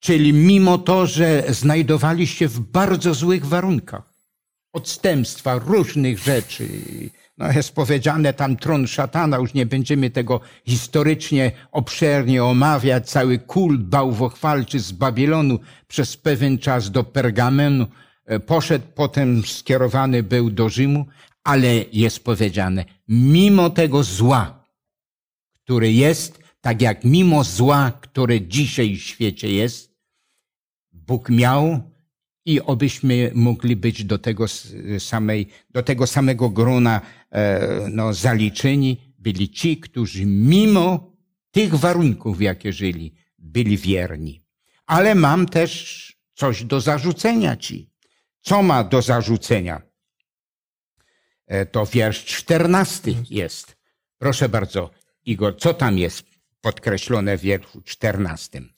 Czyli 0.00 0.32
mimo 0.32 0.78
to, 0.78 1.06
że 1.06 1.44
znajdowaliście 1.48 2.48
w 2.48 2.60
bardzo 2.60 3.14
złych 3.14 3.46
warunkach, 3.46 4.14
odstępstwa, 4.72 5.58
różnych 5.58 6.18
rzeczy, 6.18 6.68
no 7.38 7.52
jest 7.52 7.74
powiedziane 7.74 8.32
tam 8.32 8.56
tron 8.56 8.86
szatana, 8.86 9.36
już 9.36 9.54
nie 9.54 9.66
będziemy 9.66 10.10
tego 10.10 10.40
historycznie 10.66 11.52
obszernie 11.72 12.44
omawiać, 12.44 13.10
cały 13.10 13.38
kult 13.38 13.82
bałwochwalczy 13.82 14.80
z 14.80 14.92
Babilonu 14.92 15.58
przez 15.88 16.16
pewien 16.16 16.58
czas 16.58 16.90
do 16.90 17.04
Pergamenu, 17.04 17.86
e, 18.24 18.40
poszedł, 18.40 18.84
potem 18.94 19.42
skierowany 19.42 20.22
był 20.22 20.50
do 20.50 20.68
Rzymu, 20.68 21.06
ale 21.44 21.68
jest 21.92 22.24
powiedziane, 22.24 22.84
mimo 23.08 23.70
tego 23.70 24.02
zła, 24.02 24.64
który 25.52 25.92
jest, 25.92 26.38
tak 26.60 26.82
jak 26.82 27.04
mimo 27.04 27.44
zła, 27.44 27.92
które 28.00 28.40
dzisiaj 28.40 28.96
w 28.96 29.02
świecie 29.02 29.52
jest, 29.52 29.96
Bóg 30.92 31.30
miał 31.30 31.80
i 32.46 32.60
obyśmy 32.60 33.30
mogli 33.34 33.76
być 33.76 34.04
do 34.04 34.18
tego 34.18 34.46
samej, 34.98 35.48
do 35.70 35.82
tego 35.82 36.06
samego 36.06 36.50
grona 36.50 37.00
e, 37.30 37.88
no, 37.90 38.14
zaliczeni, 38.14 39.14
byli 39.18 39.50
ci, 39.50 39.76
którzy 39.80 40.26
mimo 40.26 41.12
tych 41.50 41.74
warunków, 41.74 42.42
jakie 42.42 42.72
żyli, 42.72 43.14
byli 43.38 43.76
wierni. 43.76 44.42
Ale 44.86 45.14
mam 45.14 45.46
też 45.46 46.16
coś 46.34 46.64
do 46.64 46.80
zarzucenia 46.80 47.56
ci. 47.56 47.90
Co 48.40 48.62
ma 48.62 48.84
do 48.84 49.02
zarzucenia? 49.02 49.82
E, 51.46 51.66
To 51.66 51.86
wiersz 51.86 52.24
czternasty 52.24 53.14
jest. 53.30 53.76
Proszę 54.18 54.48
bardzo, 54.48 54.90
Igor, 55.24 55.56
co 55.58 55.74
tam 55.74 55.98
jest 55.98 56.24
podkreślone 56.60 57.38
w 57.38 57.40
wierszu 57.40 57.82
czternastym? 57.82 58.75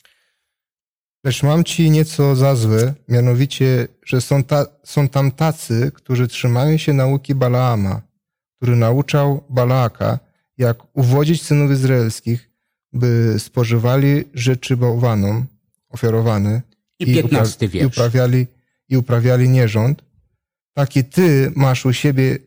Lecz 1.29 1.43
mam 1.43 1.65
ci 1.65 1.91
nieco 1.91 2.37
za 2.37 2.57
złe, 2.57 2.95
mianowicie, 3.09 3.89
że 4.05 4.21
są, 4.21 4.45
ta, 4.45 4.67
są 4.85 5.09
tam 5.09 5.31
tacy, 5.31 5.93
którzy 5.95 6.29
trzymają 6.29 6.77
się 6.77 6.93
nauki 6.93 7.35
Balaama, 7.35 8.03
który 8.57 8.77
nauczał 8.77 9.45
Balaaka, 9.49 10.19
jak 10.59 10.97
uwodzić 10.97 11.43
synów 11.43 11.71
izraelskich, 11.71 12.51
by 12.93 13.35
spożywali 13.39 14.25
rzeczy 14.35 14.77
bałwanom 14.77 15.47
ofiarowane 15.89 16.63
I 16.99 17.07
piętnasty 17.07 17.69
upra- 17.69 17.83
i 17.83 17.87
uprawiali, 17.87 18.47
i 18.89 18.97
uprawiali 18.97 19.49
nierząd. 19.49 20.03
Taki 20.75 21.05
ty 21.05 21.53
masz 21.57 21.87
u 21.87 21.93
siebie 21.93 22.39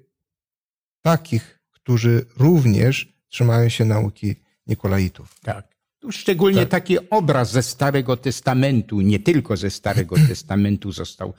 takich, 1.01 1.59
którzy 1.71 2.25
również 2.37 3.13
trzymają 3.29 3.69
się 3.69 3.85
nauki 3.85 4.35
Nikolaitów. 4.67 5.39
Tak. 5.43 5.70
Tu 6.01 6.11
szczególnie 6.11 6.65
taki 6.65 7.09
obraz 7.09 7.51
ze 7.51 7.63
Starego 7.63 8.17
Testamentu, 8.17 9.01
nie 9.01 9.19
tylko 9.19 9.57
ze 9.57 9.69
Starego 9.69 10.15
Testamentu 10.27 10.91
został 10.91 11.33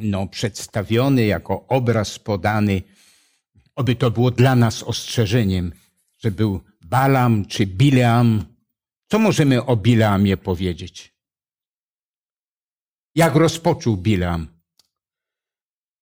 no, 0.00 0.26
przedstawiony 0.26 1.26
jako 1.26 1.66
obraz 1.66 2.18
podany. 2.18 2.82
Oby 3.74 3.96
to 3.96 4.10
było 4.10 4.30
dla 4.30 4.56
nas 4.56 4.82
ostrzeżeniem, 4.82 5.72
że 6.18 6.30
był 6.30 6.60
Balam 6.84 7.46
czy 7.46 7.66
Bileam. 7.66 8.44
Co 9.10 9.18
możemy 9.18 9.64
o 9.64 9.76
Bileamie 9.76 10.36
powiedzieć? 10.36 11.14
Jak 13.14 13.34
rozpoczął 13.34 13.96
Bileam? 13.96 14.48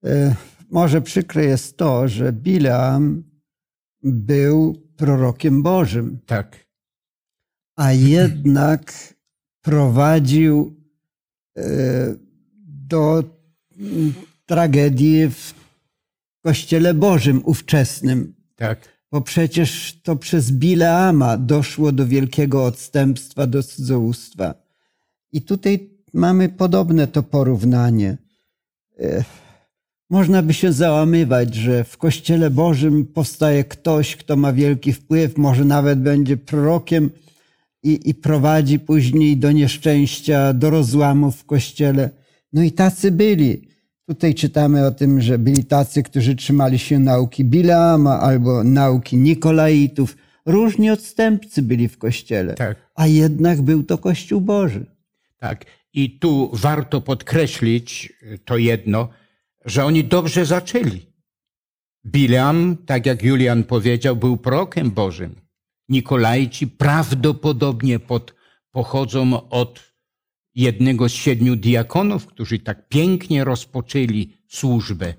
E, 0.04 0.36
Może 0.70 1.02
przykre 1.02 1.44
jest 1.44 1.76
to, 1.76 2.08
że 2.08 2.32
Bileam 2.32 3.24
był 4.02 4.88
prorokiem 4.96 5.62
Bożym, 5.62 6.20
Tak, 6.26 6.65
a 7.76 7.92
jednak 7.92 8.92
prowadził 9.62 10.76
e, 11.56 11.62
do 12.88 13.24
tragedii 14.46 15.28
w 15.30 15.54
Kościele 16.44 16.94
Bożym 16.94 17.42
ówczesnym. 17.44 18.34
tak, 18.56 18.78
Bo 19.12 19.20
przecież 19.20 20.00
to 20.02 20.16
przez 20.16 20.52
Bileama 20.52 21.36
doszło 21.36 21.92
do 21.92 22.06
wielkiego 22.06 22.64
odstępstwa, 22.64 23.46
do 23.46 23.62
cudzołóstwa. 23.62 24.54
I 25.32 25.42
tutaj 25.42 25.90
mamy 26.12 26.48
podobne 26.48 27.06
to 27.06 27.22
porównanie. 27.22 28.18
E, 28.98 29.24
Można 30.10 30.42
by 30.42 30.54
się 30.54 30.72
załamywać, 30.72 31.54
że 31.54 31.84
w 31.84 31.96
Kościele 31.96 32.50
Bożym 32.50 33.06
powstaje 33.06 33.64
ktoś, 33.64 34.16
kto 34.16 34.36
ma 34.36 34.52
wielki 34.52 34.92
wpływ, 34.92 35.36
może 35.38 35.64
nawet 35.64 35.98
będzie 36.00 36.36
prorokiem 36.36 37.10
i, 37.87 38.11
i 38.11 38.14
prowadzi 38.14 38.79
później 38.79 39.37
do 39.37 39.53
nieszczęścia, 39.53 40.53
do 40.53 40.70
rozłamów 40.70 41.37
w 41.37 41.44
Kościele. 41.44 42.11
No 42.53 42.62
i 42.62 42.72
tacy 42.72 43.11
byli. 43.11 43.68
Tutaj 44.09 44.35
czytamy 44.35 44.87
o 44.87 44.90
tym, 44.90 45.20
że 45.20 45.38
byli 45.38 45.64
tacy, 45.64 46.03
którzy 46.03 46.37
trzymali 46.37 46.79
się 46.79 46.99
nauki 46.99 47.44
Bileama 47.44 48.20
albo 48.20 48.64
nauki 48.64 49.16
Nikolaitów. 49.16 50.16
Różni 50.46 50.90
odstępcy 50.90 51.62
byli 51.62 51.88
w 51.88 51.99
Kościele, 51.99 52.55
tak. 52.55 52.77
a 52.94 53.07
jednak 53.07 53.62
był 53.62 53.83
to 53.83 53.99
Kościół 53.99 54.40
Boży. 54.40 54.87
Tak. 55.38 55.64
I 55.92 56.18
tu 56.18 56.51
warto 56.53 57.01
podkreślić 57.01 58.12
to 58.44 58.57
jedno, 58.57 59.09
że 59.64 59.85
oni 59.85 60.05
dobrze 60.05 60.46
zaczęli. 60.46 61.07
Bileam, 62.07 62.77
tak 62.87 63.07
jak 63.07 63.22
Julian 63.22 63.64
powiedział, 63.64 64.16
był 64.16 64.37
prorokiem 64.37 64.90
Bożym. 64.90 65.45
Nikolajci 65.88 66.66
prawdopodobnie 66.66 67.99
pod, 67.99 68.35
pochodzą 68.70 69.49
od 69.49 69.92
jednego 70.55 71.09
z 71.09 71.12
siedmiu 71.12 71.57
diakonów, 71.57 72.27
którzy 72.27 72.59
tak 72.59 72.88
pięknie 72.88 73.44
rozpoczęli 73.44 74.33
służbę, 74.49 75.14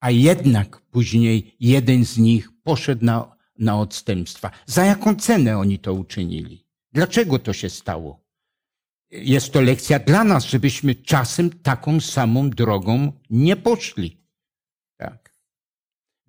a 0.00 0.10
jednak 0.10 0.80
później 0.80 1.56
jeden 1.60 2.04
z 2.04 2.18
nich 2.18 2.48
poszedł 2.62 3.04
na, 3.04 3.36
na 3.58 3.80
odstępstwa. 3.80 4.50
Za 4.66 4.84
jaką 4.84 5.14
cenę 5.14 5.58
oni 5.58 5.78
to 5.78 5.94
uczynili? 5.94 6.66
Dlaczego 6.92 7.38
to 7.38 7.52
się 7.52 7.70
stało? 7.70 8.24
jest 9.14 9.52
to 9.52 9.60
lekcja 9.60 9.98
dla 9.98 10.24
nas, 10.24 10.44
żebyśmy 10.44 10.94
czasem 10.94 11.50
taką 11.50 12.00
samą 12.00 12.50
drogą 12.50 13.12
nie 13.30 13.56
poszli. 13.56 14.23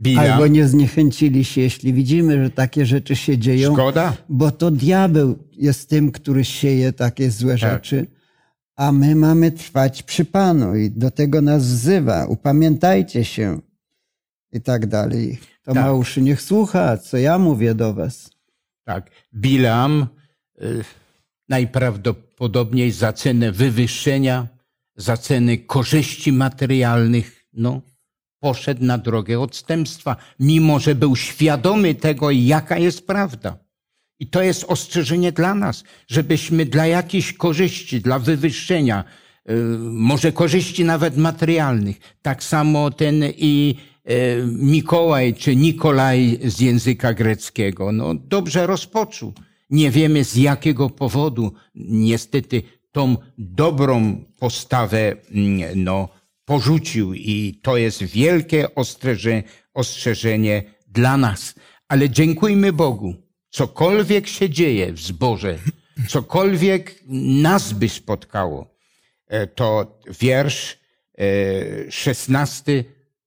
Bilam. 0.02 0.26
albo 0.32 0.48
nie 0.48 0.68
zniechęcili 0.68 1.46
się, 1.46 1.62
jeśli 1.62 1.94
widzimy, 1.94 2.44
że 2.44 2.50
takie 2.50 2.86
rzeczy 2.86 3.16
się 3.16 3.38
dzieją, 3.38 3.74
Szkoda? 3.74 4.14
bo 4.30 4.52
to 4.52 4.72
diabeł 4.72 5.38
jest 5.52 5.90
tym, 5.90 6.12
który 6.12 6.46
sieje 6.46 6.94
takie 6.94 7.32
złe 7.32 7.58
Tak. 7.58 7.72
rzeczy, 7.72 8.08
a 8.76 8.92
my 8.92 9.16
mamy 9.16 9.52
trwać 9.52 10.04
przy 10.04 10.26
Panu 10.26 10.76
i 10.76 10.92
do 10.92 11.12
tego 11.12 11.42
nas 11.42 11.64
wzywa. 11.64 12.26
Upamiętajcie 12.26 13.26
się 13.26 13.60
i 14.52 14.62
tak 14.62 14.86
dalej. 14.88 15.40
To 15.64 15.74
Tak. 15.74 15.84
ma 15.84 15.92
uszy, 15.94 16.22
niech 16.22 16.42
słucha, 16.42 16.98
co 16.98 17.18
ja 17.18 17.38
mówię 17.38 17.76
do 17.76 17.94
was. 17.94 18.30
Tak. 18.84 19.12
Bilam 19.36 20.08
y, 20.62 20.84
najprawdopodobniej 21.50 22.92
za 22.92 23.14
cenę 23.14 23.52
wywyższenia, 23.52 24.48
za 24.96 25.18
cenę 25.18 25.58
korzyści 25.58 26.32
materialnych, 26.32 27.46
no, 27.54 27.82
poszedł 28.46 28.86
na 28.86 28.98
drogę 28.98 29.40
odstępstwa, 29.40 30.16
mimo 30.40 30.80
że 30.80 30.96
był 30.96 31.16
świadomy 31.16 31.96
tego, 31.96 32.32
jaka 32.32 32.78
jest 32.78 33.08
prawda. 33.08 33.58
I 34.20 34.28
to 34.28 34.42
jest 34.42 34.64
ostrzeżenie 34.68 35.32
dla 35.32 35.56
nas, 35.56 35.84
żebyśmy 36.08 36.66
dla 36.66 36.88
jakiejś 36.88 37.34
korzyści, 37.34 38.02
dla 38.02 38.20
wywyższenia, 38.20 39.04
y, 39.50 39.54
może 39.80 40.32
korzyści 40.32 40.86
nawet 40.86 41.18
materialnych, 41.18 41.98
tak 42.22 42.44
samo 42.44 42.92
ten 42.92 43.24
i 43.38 43.76
y, 44.10 44.46
Mikołaj 44.48 45.34
czy 45.34 45.56
Nikolaj 45.56 46.40
z 46.44 46.60
języka 46.60 47.14
greckiego, 47.14 47.92
no 47.92 48.16
dobrze 48.16 48.68
rozpoczął. 48.68 49.34
Nie 49.70 49.92
wiemy 49.92 50.24
z 50.24 50.36
jakiego 50.36 50.90
powodu 50.90 51.54
niestety 51.76 52.62
tą 52.92 53.18
dobrą 53.38 54.24
postawę 54.40 55.16
mm, 55.32 55.84
no, 55.84 56.10
porzucił 56.46 57.14
i 57.14 57.60
to 57.64 57.78
jest 57.78 58.04
wielkie 58.04 58.76
ostrzeże, 58.76 59.44
ostrzeżenie 59.74 60.64
dla 60.88 61.18
nas. 61.18 61.56
Ale 61.88 62.10
dziękujmy 62.10 62.74
Bogu, 62.74 63.16
cokolwiek 63.50 64.28
się 64.28 64.50
dzieje 64.50 64.94
w 64.94 65.00
zborze, 65.00 65.60
cokolwiek 66.10 67.04
nas 67.42 67.74
by 67.74 67.90
spotkało, 67.90 68.76
e, 69.28 69.48
to 69.48 70.00
wiersz 70.20 70.80
e, 71.18 71.92
szesnasty 71.92 72.86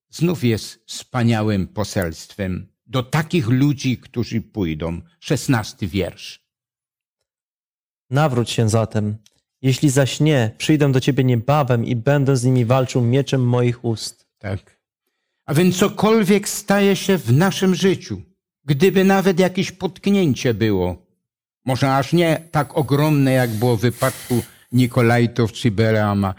znów 0.09 0.43
jest 0.43 0.83
wspaniałym 0.85 1.67
poselstwem 1.67 2.73
do 2.87 3.03
takich 3.03 3.47
ludzi, 3.47 3.97
którzy 3.97 4.41
pójdą. 4.41 5.01
Szesnasty 5.19 5.87
wiersz. 5.87 6.45
Nawróć 8.09 8.49
się 8.49 8.69
zatem. 8.69 9.17
Jeśli 9.61 9.89
zaś 9.89 10.19
nie, 10.19 10.51
przyjdę 10.57 10.91
do 10.91 10.99
ciebie 10.99 11.23
niebawem 11.23 11.85
i 11.85 11.95
będę 11.95 12.37
z 12.37 12.43
nimi 12.43 12.65
walczył 12.65 13.01
mieczem 13.01 13.47
moich 13.47 13.85
ust. 13.85 14.27
Tak. 14.37 14.79
A 15.45 15.53
więc 15.53 15.77
cokolwiek 15.77 16.49
staje 16.49 16.95
się 16.95 17.17
w 17.17 17.33
naszym 17.33 17.75
życiu, 17.75 18.21
gdyby 18.65 19.03
nawet 19.03 19.39
jakieś 19.39 19.71
potknięcie 19.71 20.53
było, 20.53 21.05
może 21.65 21.95
aż 21.95 22.13
nie 22.13 22.41
tak 22.51 22.77
ogromne, 22.77 23.31
jak 23.31 23.49
było 23.49 23.77
w 23.77 23.81
wypadku 23.81 24.43
Nikolajtów 24.71 25.51
czy 25.51 25.71
Beleama, 25.71 26.35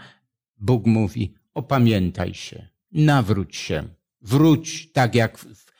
Bóg 0.57 0.85
mówi, 0.85 1.35
opamiętaj 1.53 2.33
się, 2.33 2.67
nawróć 2.91 3.55
się, 3.55 3.83
wróć 4.21 4.91
tak 4.91 5.15
jak 5.15 5.37
w, 5.37 5.45
w, 5.45 5.71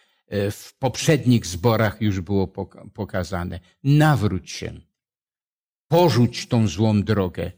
w 0.51 0.77
poprzednich 0.77 1.45
zborach 1.45 2.01
już 2.01 2.21
było 2.21 2.47
poka- 2.47 2.89
pokazane. 2.93 3.60
Nawróć 3.84 4.51
się. 4.51 4.82
Porzuć 5.91 6.47
tą 6.47 6.67
złą 6.67 7.04
drogę. 7.04 7.51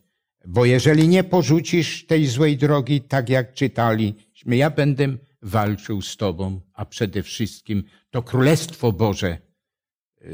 Bo 0.48 0.66
jeżeli 0.66 1.08
nie 1.08 1.24
porzucisz 1.24 2.06
tej 2.06 2.28
złej 2.28 2.58
drogi, 2.58 3.02
tak 3.02 3.30
jak 3.30 3.54
czytaliśmy, 3.54 4.56
ja 4.56 4.70
będę 4.70 5.18
walczył 5.42 6.02
z 6.02 6.18
Tobą, 6.18 6.62
a 6.74 6.86
przede 6.86 7.24
wszystkim 7.24 7.84
to 8.10 8.24
Królestwo 8.24 8.92
Boże, 8.92 9.38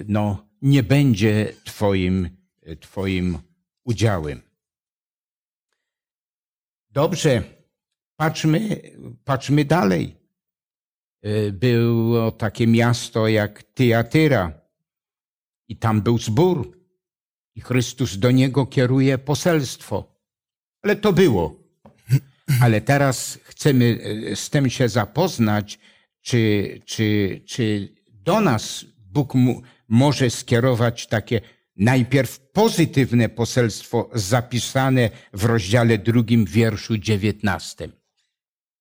no, 0.07 0.47
nie 0.61 0.83
będzie 0.83 1.53
Twoim, 1.63 2.29
twoim 2.79 3.37
udziałem. 3.83 4.41
Dobrze, 6.91 7.43
patrzmy, 8.15 8.81
patrzmy 9.23 9.65
dalej. 9.65 10.15
Było 11.53 12.31
takie 12.31 12.67
miasto 12.67 13.27
jak 13.27 13.63
Tyatyra 13.63 14.61
i 15.67 15.77
tam 15.77 16.01
był 16.01 16.17
zbór 16.17 16.78
i 17.59 17.61
Chrystus 17.61 18.17
do 18.17 18.31
niego 18.31 18.65
kieruje 18.65 19.17
poselstwo. 19.17 20.15
Ale 20.81 20.95
to 20.95 21.13
było. 21.13 21.55
Ale 22.61 22.81
teraz 22.81 23.39
chcemy 23.43 23.99
e, 24.31 24.35
z 24.35 24.49
tym 24.49 24.69
się 24.69 24.89
zapoznać, 24.89 25.79
czy, 26.21 26.81
czy, 26.85 27.41
czy 27.45 27.89
do 28.13 28.41
nas 28.41 28.85
Bóg 28.97 29.33
może 29.87 30.29
skierować 30.29 31.07
takie 31.07 31.41
najpierw 31.75 32.39
pozytywne 32.39 33.29
poselstwo 33.29 34.09
zapisane 34.13 35.09
w 35.33 35.45
rozdziale 35.45 35.97
drugim, 35.97 36.45
wierszu 36.45 36.97
dziewiętnastym. 36.97 37.91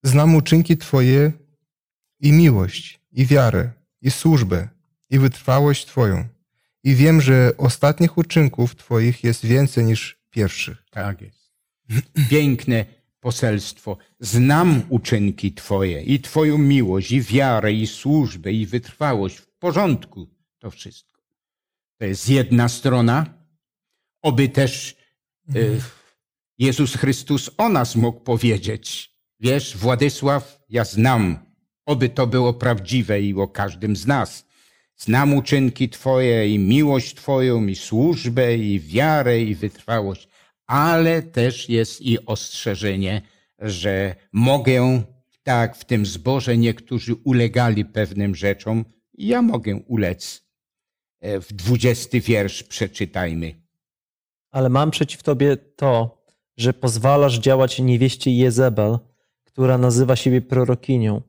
Znam 0.03 0.35
uczynki 0.35 0.77
Twoje 0.77 1.33
i 2.21 2.33
miłość, 2.33 3.01
i 3.13 3.27
wiarę, 3.27 3.73
i 4.03 4.11
służbę, 4.11 4.69
i 5.11 5.19
wytrwałość 5.19 5.87
Twoją. 5.87 6.38
I 6.89 6.95
wiem, 6.95 7.21
że 7.21 7.53
ostatnich 7.59 8.19
uczynków 8.19 8.77
Twoich 8.77 9.25
jest 9.25 9.47
więcej 9.47 9.85
niż 9.85 10.19
pierwszych. 10.31 10.85
Tak 10.91 11.21
jest. 11.21 11.53
Piękne 12.31 12.85
poselstwo. 13.21 13.97
Znam 14.21 14.83
uczynki 14.89 15.55
Twoje 15.55 16.03
i 16.03 16.21
Twoją 16.21 16.59
miłość, 16.59 17.13
i 17.13 17.21
wiarę, 17.23 17.73
i 17.73 17.87
służbę, 17.87 18.53
i 18.53 18.67
wytrwałość. 18.67 19.37
W 19.37 19.47
porządku 19.47 20.29
to 20.59 20.71
wszystko. 20.71 21.23
To 21.99 22.05
jest 22.05 22.29
jedna 22.29 22.69
strona. 22.69 23.27
Oby 24.23 24.49
też 24.49 24.97
e, 25.49 25.53
Jezus 26.59 26.95
Chrystus 26.95 27.51
o 27.57 27.69
nas 27.69 27.97
mógł 27.97 28.21
powiedzieć. 28.21 29.15
Wiesz, 29.41 29.77
Władysław, 29.77 30.61
ja 30.69 30.85
znam. 30.85 31.39
Oby 31.87 32.09
to 32.09 32.27
było 32.27 32.55
prawdziwe 32.55 33.21
i 33.21 33.35
o 33.35 33.49
każdym 33.49 33.97
z 33.97 34.07
nas. 34.07 34.48
Znam 34.99 35.35
uczynki 35.35 35.89
Twoje 35.89 36.49
i 36.55 36.59
miłość 36.59 37.15
Twoją, 37.15 37.67
i 37.67 37.77
służbę, 37.77 38.57
i 38.57 38.81
wiarę, 38.81 39.41
i 39.41 39.55
wytrwałość, 39.55 40.29
ale 40.67 41.23
też 41.23 41.69
jest 41.69 42.01
i 42.01 42.27
ostrzeżenie, 42.27 43.23
że 43.59 44.15
mogę, 44.33 45.03
tak 45.43 45.77
w 45.77 45.85
tym 45.85 46.07
zborze 46.07 46.57
niektórzy 46.57 47.15
ulegali 47.15 47.85
pewnym 47.85 48.35
rzeczom, 48.35 48.85
ja 49.15 49.43
mogę 49.43 49.77
ulec. 49.77 50.49
E, 51.21 51.41
W 51.41 51.53
dwudziesty 51.53 52.21
wiersz 52.21 52.63
przeczytajmy. 52.63 53.55
Ale 54.51 54.69
mam 54.69 54.91
przeciw 54.91 55.23
tobie 55.23 55.57
to, 55.57 56.23
że 56.57 56.75
pozwalasz 56.75 57.39
działać 57.39 57.79
niewieście 57.79 58.31
Jezebel, 58.31 58.99
która 59.45 59.79
nazywa 59.79 60.17
siebie 60.17 60.41
prorokinią. 60.41 61.23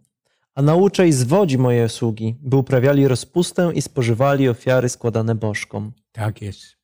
A 0.59 0.61
naucza 0.61 1.05
i 1.05 1.11
zwodzi 1.11 1.57
moje 1.57 1.89
sługi, 1.89 2.35
by 2.41 2.55
uprawiali 2.55 3.07
rozpustę 3.07 3.71
i 3.75 3.81
spożywali 3.81 4.49
ofiary 4.49 4.89
składane 4.89 5.35
bożkom. 5.35 5.93
Tak 6.11 6.41
jest. 6.41 6.77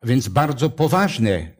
A 0.00 0.06
więc 0.06 0.28
bardzo 0.28 0.70
poważne 0.70 1.30
e, 1.30 1.54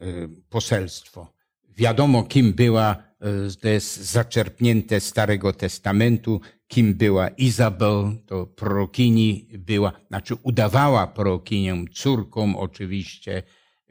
poselstwo. 0.48 1.32
Wiadomo, 1.68 2.22
kim 2.22 2.52
była, 2.52 2.96
e, 3.20 3.26
to 3.60 3.68
jest 3.68 3.96
zaczerpnięte 3.96 5.00
Starego 5.00 5.52
Testamentu, 5.52 6.40
kim 6.66 6.94
była 6.94 7.28
Izabel, 7.28 8.16
to 8.26 8.46
prorokini 8.46 9.48
była, 9.58 9.92
znaczy 10.08 10.34
udawała 10.42 11.06
prorokinię, 11.06 11.84
córką 11.94 12.58
oczywiście 12.58 13.42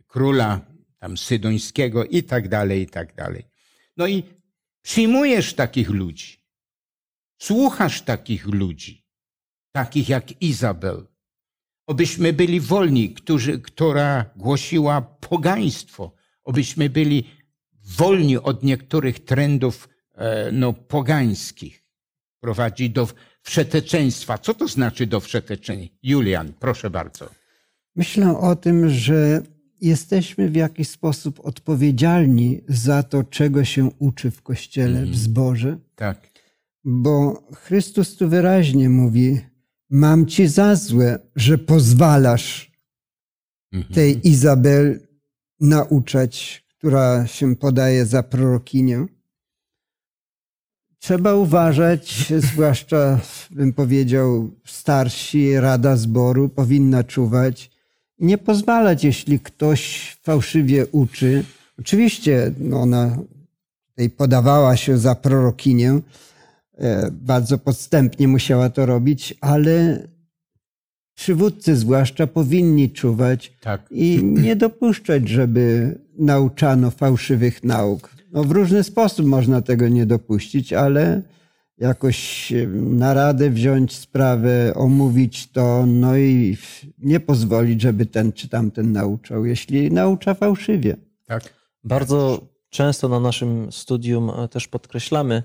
króla 0.07 0.61
tam 0.99 1.17
sydońskiego 1.17 2.05
i 2.05 2.23
tak 2.23 2.49
dalej, 2.49 2.81
i 2.81 2.87
tak 2.87 3.15
dalej. 3.15 3.43
No 3.97 4.07
i 4.07 4.23
przyjmujesz 4.81 5.53
takich 5.53 5.89
ludzi, 5.89 6.40
słuchasz 7.41 8.01
takich 8.01 8.45
ludzi, 8.45 9.05
takich 9.71 10.09
jak 10.09 10.41
Izabel, 10.41 11.07
obyśmy 11.87 12.33
byli 12.33 12.59
wolni, 12.59 13.13
którzy, 13.13 13.59
która 13.59 14.25
głosiła 14.35 15.01
pogaństwo, 15.01 16.11
obyśmy 16.43 16.89
byli 16.89 17.23
wolni 17.97 18.37
od 18.37 18.63
niektórych 18.63 19.25
trendów 19.25 19.89
e, 20.15 20.51
no, 20.51 20.73
pogańskich. 20.73 21.83
Prowadzi 22.39 22.89
do 22.89 23.07
wszeteczeństwa. 23.43 24.37
Co 24.37 24.53
to 24.53 24.67
znaczy 24.67 25.07
do 25.07 25.19
wszeteczeństwa? 25.19 25.97
Julian, 26.03 26.53
proszę 26.59 26.89
bardzo. 26.89 27.29
Myślę 27.95 28.37
o 28.37 28.55
tym, 28.55 28.89
że 28.89 29.41
jesteśmy 29.81 30.49
w 30.49 30.55
jakiś 30.55 30.89
sposób 30.89 31.39
odpowiedzialni 31.43 32.61
za 32.67 33.03
to, 33.03 33.23
czego 33.23 33.65
się 33.65 33.91
uczy 33.99 34.31
w 34.31 34.41
kościele, 34.41 35.05
w 35.05 35.15
zborze, 35.15 35.77
Tak, 35.95 36.30
bo 36.83 37.43
Chrystus 37.53 38.15
tu 38.15 38.29
wyraźnie 38.29 38.89
mówi: 38.89 39.39
Mam 39.89 40.25
ci 40.25 40.47
za 40.47 40.75
złe, 40.75 41.19
że 41.35 41.57
pozwalasz 41.57 42.71
Mhm. 43.73 43.93
tej 43.93 44.27
Izabel 44.27 44.99
nauczać, 45.59 46.65
która 46.77 47.27
się 47.27 47.55
podaje 47.55 48.05
za 48.05 48.23
prorokinię. 48.23 49.05
Trzeba 50.99 51.35
uważać, 51.35 52.25
zwłaszcza 52.51 53.19
bym 53.51 53.73
powiedział, 53.73 54.51
starsi, 54.65 55.59
rada 55.59 55.97
zboru 55.97 56.49
powinna 56.49 57.03
czuwać. 57.03 57.71
Nie 58.19 58.37
pozwalać, 58.37 59.03
jeśli 59.03 59.39
ktoś 59.39 60.11
fałszywie 60.23 60.87
uczy. 60.87 61.43
Oczywiście 61.79 62.53
no 62.59 62.81
ona 62.81 63.17
tutaj 63.89 64.09
podawała 64.09 64.77
się 64.77 64.97
za 64.97 65.15
prorokinię, 65.15 65.99
bardzo 67.11 67.57
podstępnie 67.57 68.27
musiała 68.27 68.69
to 68.69 68.85
robić, 68.85 69.33
ale 69.41 70.07
przywódcy 71.15 71.75
zwłaszcza 71.75 72.27
powinni 72.27 72.89
czuwać 72.89 73.53
Tak. 73.61 73.87
i 73.91 74.23
nie 74.23 74.55
dopuszczać, 74.55 75.29
żeby 75.29 75.95
nauczano 76.17 76.91
fałszywych 76.91 77.63
nauk. 77.63 78.09
No, 78.31 78.43
w 78.43 78.51
różny 78.51 78.83
sposób 78.83 79.25
można 79.25 79.61
tego 79.61 79.87
nie 79.87 80.05
dopuścić, 80.05 80.73
ale 80.73 81.21
jakoś 81.77 82.51
e, 82.51 82.67
na 82.67 83.13
radę 83.13 83.49
wziąć 83.49 83.95
sprawę, 83.95 84.73
omówić 84.75 85.51
to, 85.51 85.85
no 85.85 86.17
i 86.17 86.57
nie 86.97 87.19
pozwolić, 87.19 87.81
żeby 87.81 88.05
ten 88.05 88.31
czy 88.31 88.49
tamten 88.49 88.91
nauczał, 88.91 89.45
jeśli 89.45 89.91
naucza 89.91 90.33
fałszywie. 90.33 90.97
Tak. 91.25 91.53
Bardzo 91.83 92.47
często 92.69 93.09
na 93.09 93.19
naszym 93.19 93.71
studium 93.71 94.29
e, 94.29 94.47
też 94.47 94.67
podkreślamy, 94.67 95.43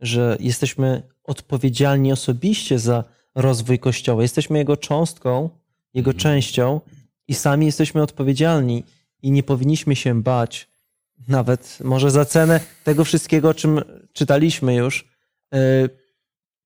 że 0.00 0.36
jesteśmy 0.40 1.02
odpowiedzialni 1.24 2.12
osobiście 2.12 2.78
za 2.78 3.04
rozwój 3.34 3.78
Kościoła. 3.78 4.22
Jesteśmy 4.22 4.58
jego 4.58 4.76
cząstką, 4.76 5.50
jego 5.94 6.14
częścią 6.14 6.80
i 7.28 7.34
sami 7.34 7.66
jesteśmy 7.66 8.02
odpowiedzialni 8.02 8.84
i 9.22 9.30
nie 9.30 9.42
powinniśmy 9.42 9.96
się 9.96 10.22
bać, 10.22 10.68
nawet 11.28 11.78
może 11.84 12.10
za 12.10 12.24
cenę 12.24 12.60
tego 12.84 13.04
wszystkiego, 13.04 13.48
o 13.48 13.54
czym 13.54 13.80
czytaliśmy 14.12 14.74
już, 14.74 15.08
e, 15.54 15.58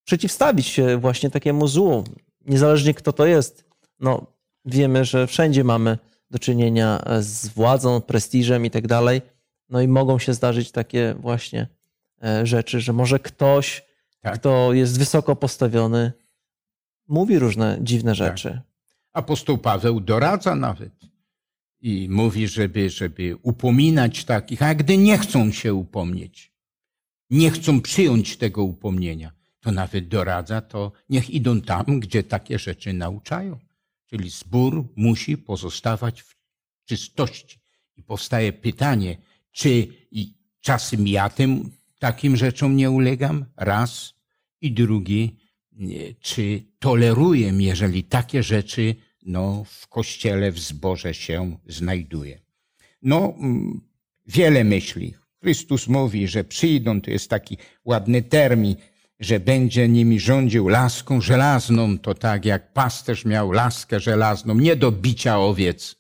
przeciwstawić 0.04 0.66
się 0.66 0.98
właśnie 0.98 1.30
takiemu 1.30 1.68
złu. 1.68 2.04
Niezależnie 2.46 2.94
kto 2.94 3.12
to 3.12 3.26
jest. 3.26 3.64
No, 4.00 4.26
wiemy, 4.64 5.04
że 5.04 5.26
wszędzie 5.26 5.64
mamy 5.64 5.98
do 6.30 6.38
czynienia 6.38 7.04
z 7.20 7.48
władzą, 7.48 8.00
prestiżem 8.00 8.66
i 8.66 8.70
tak 8.70 8.86
dalej. 8.86 9.22
No 9.68 9.80
i 9.80 9.88
mogą 9.88 10.18
się 10.18 10.34
zdarzyć 10.34 10.70
takie 10.70 11.14
właśnie 11.20 11.68
rzeczy, 12.42 12.80
że 12.80 12.92
może 12.92 13.18
ktoś, 13.18 13.82
Tak. 14.20 14.34
kto 14.38 14.72
jest 14.72 14.98
wysoko 14.98 15.36
postawiony, 15.36 16.12
mówi 17.08 17.38
różne 17.38 17.78
dziwne 17.82 18.14
rzeczy. 18.14 18.60
Apostoł 19.12 19.58
Paweł 19.58 20.00
doradza 20.00 20.54
nawet 20.54 20.92
i 21.80 22.08
mówi, 22.10 22.48
żeby, 22.48 22.90
żeby 22.90 23.36
upominać 23.42 24.24
takich, 24.24 24.62
a 24.62 24.74
gdy 24.74 24.96
nie 24.96 25.18
chcą 25.18 25.52
się 25.52 25.74
upomnieć, 25.74 26.52
nie 27.30 27.50
chcą 27.50 27.80
przyjąć 27.80 28.36
tego 28.36 28.64
upomnienia, 28.64 29.32
to 29.60 29.72
nawet 29.72 30.08
doradza, 30.08 30.60
to 30.60 30.92
niech 31.08 31.30
idą 31.30 31.60
tam, 31.60 32.00
gdzie 32.00 32.22
takie 32.22 32.58
rzeczy 32.58 32.92
nauczają. 32.92 33.58
Czyli 34.06 34.30
zbór 34.30 34.84
musi 34.96 35.38
pozostawać 35.38 36.22
w 36.22 36.36
czystości. 36.84 37.60
I 37.96 38.02
powstaje 38.02 38.52
pytanie, 38.52 39.16
czy 39.52 39.86
i 40.10 40.34
czasem 40.60 41.08
ja 41.08 41.28
tym 41.28 41.70
takim 42.02 42.36
rzeczom 42.36 42.76
nie 42.76 42.90
ulegam? 42.90 43.44
Raz. 43.56 44.14
I 44.60 44.72
drugi, 44.72 45.36
czy 46.20 46.62
toleruję, 46.78 47.52
jeżeli 47.58 48.04
takie 48.04 48.42
rzeczy 48.42 48.94
no, 49.26 49.64
w 49.64 49.88
kościele, 49.88 50.52
w 50.52 50.58
zborze 50.58 51.14
się 51.14 51.56
znajduje. 51.66 52.40
No, 53.02 53.34
mm, 53.38 53.80
wiele 54.26 54.64
myśli. 54.64 55.14
Chrystus 55.40 55.88
mówi, 55.88 56.28
że 56.28 56.44
przyjdą, 56.44 57.00
to 57.00 57.10
jest 57.10 57.30
taki 57.30 57.56
ładny 57.84 58.22
termin, 58.22 58.76
że 59.20 59.40
będzie 59.40 59.88
nimi 59.88 60.20
rządził 60.20 60.68
laską 60.68 61.20
żelazną, 61.20 61.98
to 61.98 62.14
tak 62.14 62.44
jak 62.44 62.72
pasterz 62.72 63.24
miał 63.24 63.52
laskę 63.52 64.00
żelazną, 64.00 64.54
nie 64.54 64.76
do 64.76 64.92
bicia 64.92 65.38
owiec, 65.38 65.96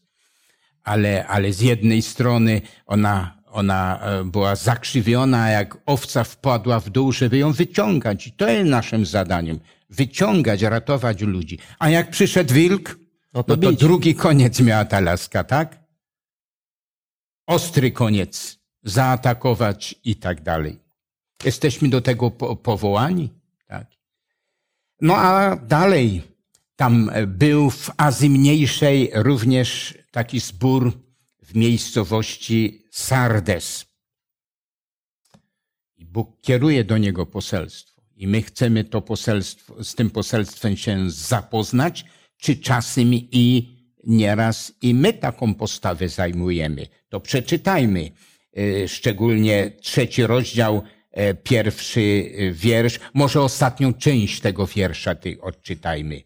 ale, 0.84 1.26
ale 1.26 1.52
z 1.52 1.60
jednej 1.60 2.02
strony 2.02 2.60
ona, 2.86 3.41
ona 3.52 4.00
e, 4.00 4.24
była 4.24 4.56
zakrzywiona, 4.56 5.50
jak 5.50 5.78
owca 5.86 6.24
wpadła 6.24 6.80
w 6.80 6.90
dół, 6.90 7.12
żeby 7.12 7.38
ją 7.38 7.52
wyciągać. 7.52 8.26
I 8.26 8.32
to 8.32 8.48
jest 8.48 8.70
naszym 8.70 9.06
zadaniem. 9.06 9.60
Wyciągać, 9.90 10.62
ratować 10.62 11.20
ludzi. 11.20 11.58
A 11.78 11.88
jak 11.90 12.10
przyszedł 12.10 12.54
wilk, 12.54 12.98
No 13.34 13.42
to 13.42 13.56
no 13.56 13.62
to 13.62 13.72
drugi 13.72 14.14
koniec 14.14 14.60
miała 14.60 14.84
ta 14.84 15.00
laska, 15.00 15.44
tak? 15.44 15.78
Ostry 17.46 17.90
koniec, 17.90 18.58
zaatakować 18.82 19.94
i 20.04 20.16
tak 20.16 20.42
dalej. 20.42 20.80
Jesteśmy 21.44 21.88
do 21.88 22.00
tego 22.00 22.30
po- 22.30 22.56
powołani, 22.56 23.30
tak? 23.66 23.86
No 25.00 25.16
a 25.16 25.56
dalej, 25.56 26.22
tam 26.76 27.10
był 27.26 27.70
w 27.70 27.90
Azji 27.96 28.30
Mniejszej 28.30 29.10
również 29.14 29.98
taki 30.10 30.40
zbór 30.40 30.92
w 31.52 31.54
miejscowości 31.54 32.86
Sardes. 32.90 33.86
I 35.96 36.04
Bóg 36.04 36.40
kieruje 36.40 36.84
do 36.84 36.98
niego 36.98 37.26
poselstwo. 37.26 38.02
I 38.16 38.26
my 38.26 38.42
chcemy 38.42 38.84
to 38.84 39.02
poselstwo, 39.02 39.84
z 39.84 39.94
tym 39.94 40.10
poselstwem 40.10 40.76
się 40.76 41.10
zapoznać, 41.10 42.04
czy 42.36 42.56
czasem 42.56 43.14
i 43.14 43.76
nieraz 44.04 44.72
i 44.82 44.94
my 44.94 45.12
taką 45.12 45.54
postawę 45.54 46.08
zajmujemy. 46.08 46.86
To 47.08 47.20
przeczytajmy, 47.20 48.10
y, 48.58 48.88
szczególnie 48.88 49.72
trzeci 49.80 50.26
rozdział, 50.26 50.82
e, 51.10 51.34
pierwszy 51.34 52.00
y, 52.00 52.52
wiersz, 52.54 53.00
może 53.14 53.42
ostatnią 53.42 53.94
część 53.94 54.40
tego 54.40 54.66
wiersza 54.66 55.16
odczytajmy. 55.40 56.22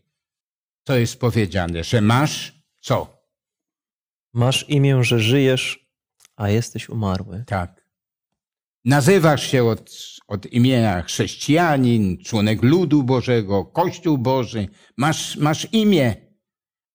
Co 0.85 0.97
jest 0.97 1.21
powiedziane, 1.21 1.85
że 1.85 2.01
masz 2.01 2.53
co? 2.81 3.16
Masz 4.37 4.69
imię, 4.69 5.05
że 5.05 5.21
żyjesz, 5.21 5.89
a 6.37 6.49
jesteś 6.49 6.89
umarły. 6.89 7.45
Tak. 7.47 7.87
Nazywasz 8.85 9.51
się 9.51 9.65
od, 9.65 9.91
od 10.29 10.47
imienia 10.47 11.03
chrześcijanin, 11.03 12.19
członek 12.19 12.63
ludu 12.63 13.03
Bożego, 13.03 13.65
Kościół 13.65 14.19
Boży, 14.19 14.69
masz, 14.97 15.37
masz 15.37 15.69
imię, 15.73 16.15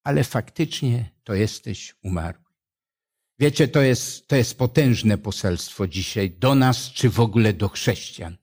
ale 0.04 0.24
faktycznie 0.24 1.10
to 1.24 1.34
jesteś 1.34 1.96
umarły. 2.04 2.46
Wiecie, 3.40 3.68
to 3.68 3.82
jest, 3.82 4.28
to 4.28 4.36
jest 4.36 4.58
potężne 4.58 5.18
poselstwo 5.18 5.88
dzisiaj 5.88 6.32
do 6.32 6.56
nas, 6.56 6.92
czy 6.92 7.10
w 7.10 7.20
ogóle 7.20 7.54
do 7.54 7.70
chrześcijan, 7.70 8.38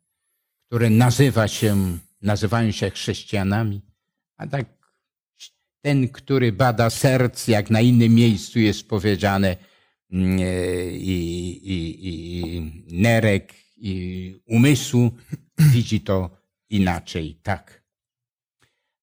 które 0.66 0.90
nazywa 0.90 1.48
się, 1.48 1.98
nazywają 2.22 2.70
się 2.70 2.90
chrześcijanami, 2.90 3.82
a 4.36 4.46
tak 4.46 4.77
ten, 5.80 6.08
który 6.08 6.52
bada 6.52 6.90
serc, 6.90 7.48
jak 7.48 7.70
na 7.70 7.80
innym 7.80 8.14
miejscu 8.14 8.58
jest 8.58 8.88
powiedziane, 8.88 9.56
mm, 10.12 10.38
e, 10.40 10.90
i, 10.92 11.50
i, 11.72 12.08
i 12.08 12.62
nerek, 12.86 13.54
i 13.76 14.34
umysłu, 14.46 15.10
widzi 15.72 16.00
to 16.00 16.30
inaczej, 16.70 17.40
tak. 17.42 17.82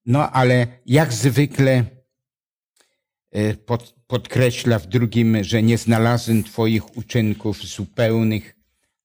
No 0.06 0.32
ale 0.32 0.68
jak 0.86 1.14
zwykle 1.14 1.86
e, 3.32 3.54
pod, 3.54 3.96
podkreśla 4.08 4.80
w 4.80 4.88
drugim, 4.88 5.44
że 5.44 5.64
nie 5.64 5.78
znalazłem 5.78 6.44
Twoich 6.44 6.98
uczynków 6.98 7.64
zupełnych, 7.64 8.56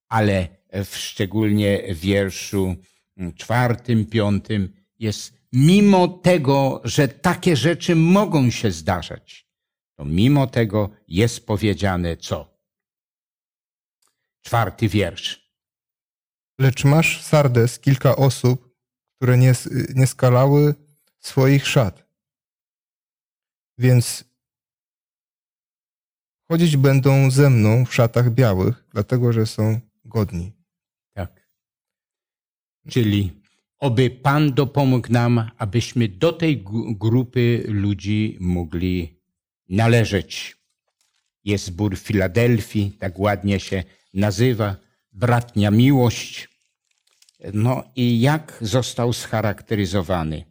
ale 0.09 0.49
w 0.85 0.97
szczególnie 0.97 1.95
wierszu 1.95 2.77
mm, 3.17 3.35
czwartym, 3.35 4.07
piątym 4.07 4.73
jest 4.99 5.40
mimo 5.53 6.09
tego, 6.09 6.81
że 6.85 7.09
takie 7.09 7.57
rzeczy 7.57 7.97
mogą 7.97 8.51
się 8.51 8.71
zdarzać, 8.71 9.49
to 9.97 10.05
mimo 10.05 10.47
tego 10.47 10.91
jest 11.09 11.47
powiedziane 11.47 12.17
co? 12.17 12.61
Czwarty 14.43 14.89
wiersz. 14.89 15.51
Lecz 16.59 16.85
masz, 16.85 17.23
Sardes, 17.23 17.79
kilka 17.79 18.17
osób, 18.17 18.77
które 19.17 19.39
nie, 19.39 19.53
nie 19.95 20.07
skalały 20.07 20.75
swoich 21.21 21.67
szat. 21.67 22.11
Więc 23.79 24.25
chodzić 26.49 26.77
będą 26.77 27.31
ze 27.31 27.51
mną 27.51 27.85
w 27.85 27.95
szatach 27.95 28.31
białych, 28.31 28.85
dlatego 28.91 29.33
że 29.33 29.47
są 29.47 29.81
godni. 30.05 30.53
Tak. 31.15 31.51
Czyli 32.89 33.40
oby 33.81 34.11
Pan 34.11 34.53
dopomógł 34.53 35.13
nam, 35.13 35.51
abyśmy 35.59 36.09
do 36.09 36.33
tej 36.33 36.65
grupy 36.91 37.65
ludzi 37.69 38.37
mogli 38.41 39.21
należeć. 39.69 40.57
Jest 41.45 41.65
zbór 41.65 41.99
Filadelfii, 41.99 42.93
tak 42.93 43.19
ładnie 43.19 43.61
się 43.61 43.85
nazywa, 44.15 44.77
bratnia 45.13 45.71
miłość. 45.71 46.49
No 47.53 47.85
i 47.97 48.21
jak 48.21 48.59
został 48.61 49.13
scharakteryzowany 49.13 50.45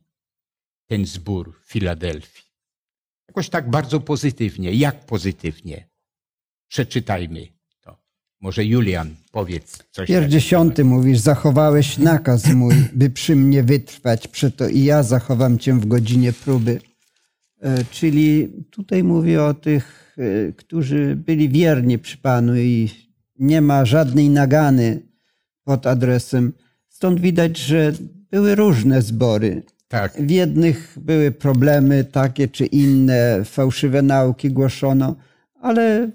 ten 0.88 1.06
zbór 1.06 1.62
Filadelfii? 1.66 2.50
Jakoś 3.28 3.50
tak 3.50 3.70
bardzo 3.70 4.00
pozytywnie. 4.00 4.74
Jak 4.74 5.06
pozytywnie? 5.06 5.90
Przeczytajmy. 6.68 7.59
Może 8.42 8.66
Julian, 8.66 9.10
powiedz 9.32 9.84
coś. 9.92 10.10
Wiersz 10.10 10.28
dziesiąty 10.28 10.84
mówisz, 10.84 11.20
zachowałeś 11.20 11.98
nakaz 11.98 12.54
mój, 12.54 12.76
by 12.94 13.10
przy 13.10 13.36
mnie 13.36 13.64
wytrwać, 13.64 14.28
przeto 14.28 14.68
i 14.68 14.84
ja 14.84 15.04
zachowam 15.04 15.58
cię 15.58 15.74
w 15.74 15.86
godzinie 15.86 16.34
próby. 16.34 16.82
E, 17.62 17.86
Czyli 17.92 18.50
tutaj 18.70 19.04
mówię 19.04 19.44
o 19.44 19.54
tych, 19.54 20.16
e, 20.18 20.52
którzy 20.52 21.16
byli 21.16 21.50
wierni 21.50 22.00
przy 22.00 22.18
Panu 22.18 22.58
i 22.58 22.90
nie 23.40 23.62
ma 23.62 23.86
żadnej 23.86 24.30
nagany 24.30 25.02
pod 25.64 25.88
adresem. 25.88 26.54
Stąd 26.90 27.20
widać, 27.20 27.58
że 27.58 27.94
były 28.32 28.56
różne 28.56 29.02
zbory. 29.02 29.64
Tak. 29.88 30.22
W 30.22 30.30
jednych 30.30 30.98
były 31.02 31.32
problemy 31.32 32.04
takie 32.04 32.48
czy 32.48 32.66
inne, 32.66 33.42
fałszywe 33.46 34.02
nauki 34.02 34.52
głoszono, 34.52 35.16
ale 35.62 36.10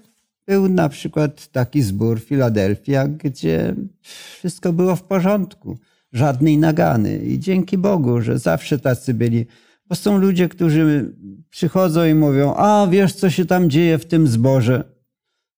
był 0.47 0.69
na 0.69 0.89
przykład 0.89 1.47
taki 1.47 1.81
zbór 1.81 2.19
Filadelfia, 2.19 3.07
gdzie 3.07 3.75
wszystko 4.01 4.73
było 4.73 4.95
w 4.95 5.03
porządku, 5.03 5.77
żadnej 6.13 6.57
nagany. 6.57 7.17
I 7.17 7.39
dzięki 7.39 7.77
Bogu, 7.77 8.21
że 8.21 8.39
zawsze 8.39 8.79
tacy 8.79 9.13
byli. 9.13 9.45
Bo 9.87 9.95
są 9.95 10.17
ludzie, 10.17 10.49
którzy 10.49 11.15
przychodzą 11.49 12.05
i 12.05 12.13
mówią: 12.13 12.53
A 12.55 12.87
wiesz, 12.91 13.13
co 13.13 13.29
się 13.29 13.45
tam 13.45 13.69
dzieje 13.69 13.97
w 13.97 14.05
tym 14.05 14.27
zborze? 14.27 14.83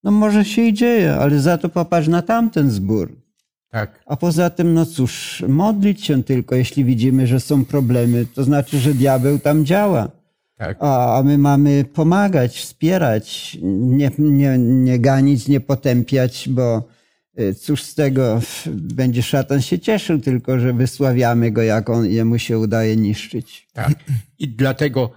No 0.03 0.11
może 0.11 0.45
się 0.45 0.61
i 0.61 0.73
dzieje, 0.73 1.15
ale 1.15 1.39
za 1.39 1.57
to 1.57 1.69
popatrz 1.69 2.07
na 2.07 2.21
tamten 2.21 2.71
zbór. 2.71 3.15
Tak. 3.69 4.03
A 4.05 4.15
poza 4.15 4.49
tym, 4.49 4.73
no 4.73 4.85
cóż, 4.85 5.43
modlić 5.47 6.05
się 6.05 6.23
tylko, 6.23 6.55
jeśli 6.55 6.85
widzimy, 6.85 7.27
że 7.27 7.39
są 7.39 7.65
problemy, 7.65 8.25
to 8.35 8.43
znaczy, 8.43 8.79
że 8.79 8.93
diabeł 8.93 9.39
tam 9.39 9.65
działa. 9.65 10.09
Tak. 10.57 10.77
A, 10.79 11.17
a 11.17 11.23
my 11.23 11.37
mamy 11.37 11.85
pomagać, 11.85 12.57
wspierać, 12.57 13.57
nie, 13.61 14.11
nie, 14.17 14.57
nie 14.57 14.99
ganić, 14.99 15.47
nie 15.47 15.59
potępiać, 15.59 16.49
bo 16.49 16.87
y, 17.39 17.55
cóż 17.55 17.83
z 17.83 17.95
tego 17.95 18.41
będzie 18.73 19.23
szatan 19.23 19.61
się 19.61 19.79
cieszył, 19.79 20.19
tylko 20.19 20.59
że 20.59 20.73
wysławiamy 20.73 21.51
go, 21.51 21.61
jak 21.61 21.89
on, 21.89 22.05
jemu 22.05 22.39
się 22.39 22.59
udaje 22.59 22.95
niszczyć. 22.95 23.67
Tak. 23.73 23.93
I 24.39 24.47
dlatego 24.47 25.11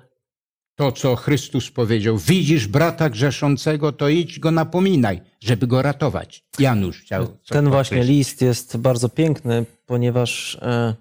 to, 0.74 0.92
co 0.92 1.16
Chrystus 1.16 1.70
powiedział, 1.70 2.18
widzisz 2.18 2.66
brata 2.66 3.10
grzeszącego, 3.10 3.92
to 3.92 4.08
idź 4.08 4.38
go 4.38 4.50
napominaj, 4.50 5.20
żeby 5.40 5.66
go 5.66 5.82
ratować. 5.82 6.44
Janusz 6.58 7.00
chciał 7.00 7.26
Ten 7.48 7.70
właśnie 7.70 8.04
list 8.04 8.42
jest 8.42 8.76
bardzo 8.76 9.08
piękny, 9.08 9.66
ponieważ 9.86 10.58
e, 10.62 10.94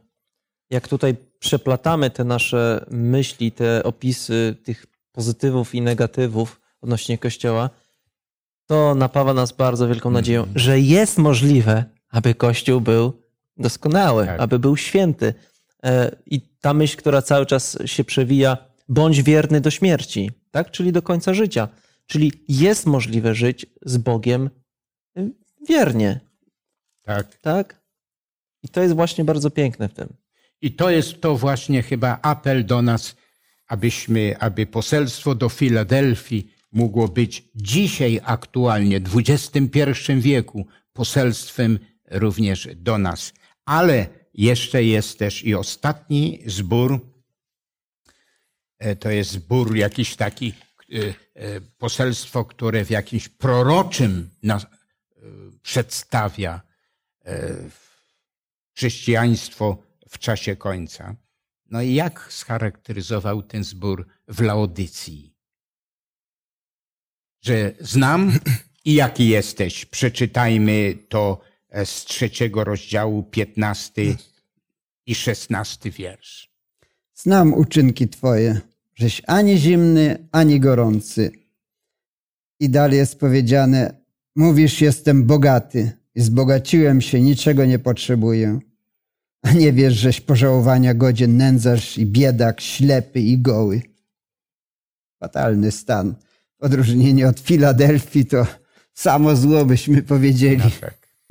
jak 0.70 0.88
tutaj 0.88 1.16
przeplatamy 1.40 2.10
te 2.10 2.24
nasze 2.24 2.86
myśli, 2.92 3.52
te 3.52 3.84
opisy 3.84 4.56
tych 4.64 4.86
pozytywów 5.12 5.76
i 5.76 5.82
negatywów 5.82 6.62
odnośnie 6.82 7.18
Kościoła, 7.18 7.70
to 8.66 8.96
napawa 8.96 9.34
nas 9.34 9.52
bardzo 9.52 9.88
wielką 9.88 10.12
nadzieją, 10.12 10.48
że 10.56 10.80
jest 10.80 11.18
możliwe, 11.18 11.86
aby 12.10 12.36
Kościół 12.36 12.82
był 12.82 13.14
doskonały, 13.58 14.26
Tak. 14.26 14.40
aby 14.40 14.60
był 14.60 14.78
święty. 14.78 15.34
E, 15.84 16.16
I 16.26 16.42
ta 16.42 16.74
myśl, 16.74 16.98
która 16.98 17.22
cały 17.22 17.46
czas 17.46 17.78
się 17.86 18.04
przewija, 18.04 18.58
bądź 18.90 19.24
wierny 19.24 19.62
do 19.62 19.72
śmierci, 19.72 20.32
tak? 20.52 20.72
czyli 20.72 20.92
do 20.92 21.02
końca 21.02 21.34
życia. 21.34 21.68
Czyli 22.06 22.32
jest 22.48 22.86
możliwe 22.86 23.36
żyć 23.36 23.66
z 23.86 23.98
Bogiem 23.98 24.50
y, 25.18 25.32
wiernie, 25.70 26.20
Tak. 27.04 27.38
tak? 27.42 27.82
I 28.64 28.70
to 28.70 28.82
jest 28.82 28.96
właśnie 28.96 29.26
bardzo 29.26 29.52
piękne 29.52 29.90
w 29.90 29.94
tym. 29.94 30.14
I 30.62 30.72
to 30.72 30.89
jest 30.89 31.22
to 31.22 31.38
właśnie 31.38 31.84
chyba 31.84 32.20
apel 32.22 32.66
do 32.66 32.82
nas, 32.82 33.16
abyśmy, 33.68 34.38
aby 34.39 34.66
poselstwo 34.66 35.36
do 35.36 35.49
Filadelfii 35.49 36.51
mogło 36.72 37.07
być 37.07 37.43
dzisiaj 37.55 38.20
aktualnie, 38.24 38.99
w 38.99 39.18
XXI 39.18 40.14
wieku, 40.18 40.68
poselstwem 40.93 41.80
również 42.12 42.68
do 42.76 42.97
nas. 42.97 43.34
Ale 43.66 44.07
jeszcze 44.34 44.84
jest 44.84 45.20
też 45.20 45.43
i 45.43 45.55
ostatni 45.55 46.39
zbór, 46.45 46.99
E, 48.80 48.95
to 48.95 49.10
jest 49.10 49.32
zbór 49.32 49.76
jakiś 49.76 50.16
taki, 50.16 50.53
e, 50.93 50.97
e, 51.36 51.62
poselstwo, 51.62 52.45
które 52.45 52.86
w 52.86 52.89
jakimś 52.89 53.30
proroczym 53.30 54.30
nas- 54.43 54.66
przedstawia 55.62 56.62
chrześcijaństwo 58.76 59.84
w 60.10 60.20
czasie 60.20 60.55
końca. 60.55 61.16
No 61.72 61.82
i 61.82 61.93
jak 61.93 62.28
scharakteryzował 62.34 63.43
ten 63.43 63.64
zbór 63.64 64.07
w 64.28 64.41
Laodycji? 64.41 65.34
Że 67.41 67.74
znam 67.80 68.32
i 68.86 68.93
jaki 68.93 69.28
jesteś. 69.28 69.86
Przeczytajmy 69.86 70.97
to 71.10 71.41
e, 71.70 71.86
z 71.86 72.05
trzeciego 72.05 72.64
rozdziału, 72.64 73.24
piętnasty 73.24 74.16
i 75.05 75.16
szesnasty 75.16 75.91
wiersz. 75.91 76.51
Znam 77.16 77.53
uczynki 77.53 78.07
Twoje, 78.07 78.62
żeś 78.95 79.22
ani 79.28 79.57
zimny, 79.57 80.28
ani 80.32 80.60
gorący. 80.60 81.32
I 82.60 82.70
dalej 82.70 82.97
jest 82.97 83.20
powiedziane, 83.20 84.01
mówisz, 84.36 84.82
jestem 84.82 85.24
bogaty 85.24 85.91
i 86.16 86.22
zbogaciłem 86.22 87.01
się, 87.01 87.22
niczego 87.22 87.66
nie 87.66 87.80
potrzebuję. 87.80 88.60
A 89.42 89.52
nie 89.52 89.74
wiesz, 89.74 89.94
żeś 89.94 90.22
pożałowania 90.22 90.94
godzien 90.94 91.38
nędzarz 91.38 91.98
i 91.98 92.06
biedak, 92.06 92.62
ślepy 92.62 93.20
i 93.20 93.38
goły. 93.38 93.82
Fatalny 95.20 95.72
stan. 95.72 96.16
W 96.60 96.64
odróżnieniu 96.64 97.30
od 97.30 97.40
Filadelfii 97.40 98.26
to 98.26 98.48
samo 98.94 99.36
zło 99.36 99.66
byśmy 99.66 100.02
powiedzieli. 100.04 100.62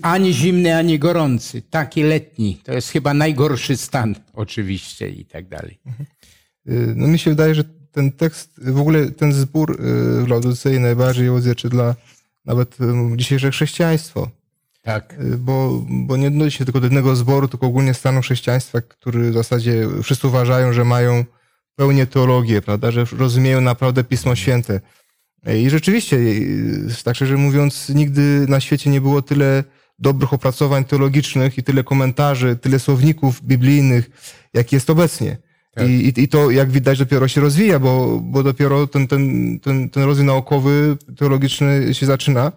Ani 0.02 0.34
zimny, 0.34 0.76
ani 0.76 0.98
gorący. 0.98 1.62
Taki 1.62 2.02
letni. 2.02 2.60
To 2.64 2.72
jest 2.72 2.88
chyba 2.88 3.14
najgorszy 3.14 3.76
stan, 3.76 4.14
oczywiście, 4.32 5.08
i 5.08 5.24
tak 5.24 5.48
dalej. 5.48 5.78
Y, 6.68 6.92
No 6.96 7.06
mi 7.08 7.18
się 7.18 7.30
wydaje, 7.30 7.54
że 7.54 7.64
ten 7.92 8.12
tekst, 8.12 8.50
w 8.58 8.80
ogóle 8.80 9.10
ten 9.10 9.32
zbór 9.32 9.70
y, 9.70 10.24
w 10.24 10.28
Laodycei 10.28 10.80
najbardziej 10.80 11.28
odzwierciedla 11.28 11.94
nawet 12.44 12.80
y, 12.80 13.16
dzisiejsze 13.16 13.50
chrześcijaństwo. 13.50 14.30
Tak. 14.88 15.14
Y, 15.20 15.38
Bo, 15.38 15.84
bo 15.88 16.16
nie 16.16 16.28
odnosi 16.28 16.58
się 16.58 16.64
tylko 16.64 16.80
do 16.80 16.86
jednego 16.86 17.16
zboru, 17.16 17.48
tylko 17.48 17.66
ogólnie 17.66 17.94
stanu 17.94 18.20
chrześcijaństwa, 18.20 18.80
który 18.80 19.30
w 19.30 19.34
zasadzie 19.34 19.88
wszyscy 20.02 20.26
uważają, 20.26 20.72
że 20.72 20.84
mają 20.84 21.24
pełnię 21.76 22.06
teologię, 22.06 22.62
prawda, 22.62 22.90
że 22.90 23.04
rozumieją 23.12 23.60
naprawdę 23.60 24.04
Pismo 24.04 24.34
Święte. 24.34 24.80
I 25.56 25.70
rzeczywiście, 25.70 26.16
y, 26.16 27.04
tak 27.04 27.16
szczerze 27.16 27.36
mówiąc, 27.36 27.88
nigdy 27.88 28.46
na 28.48 28.60
świecie 28.60 28.90
nie 28.90 29.00
było 29.00 29.22
tyle 29.22 29.64
dobrych 29.98 30.32
opracowań 30.32 30.84
teologicznych 30.84 31.58
i 31.58 31.62
tyle 31.62 31.84
komentarzy, 31.84 32.56
tyle 32.56 32.78
słowników 32.78 33.44
biblijnych, 33.44 34.10
jak 34.54 34.72
jest 34.72 34.90
obecnie. 34.90 35.36
I, 35.86 35.90
i, 35.90 36.22
I 36.22 36.28
to, 36.28 36.50
jak 36.50 36.70
widać, 36.70 36.98
dopiero 36.98 37.28
się 37.28 37.40
rozwija, 37.40 37.78
bo, 37.78 38.20
bo 38.22 38.42
dopiero 38.42 38.86
ten, 38.86 39.08
ten, 39.08 39.22
ten, 39.60 39.90
ten 39.90 40.02
rozwój 40.02 40.26
naukowy, 40.26 40.96
teologiczny 41.16 41.94
się 41.94 42.06
zaczyna. 42.06 42.52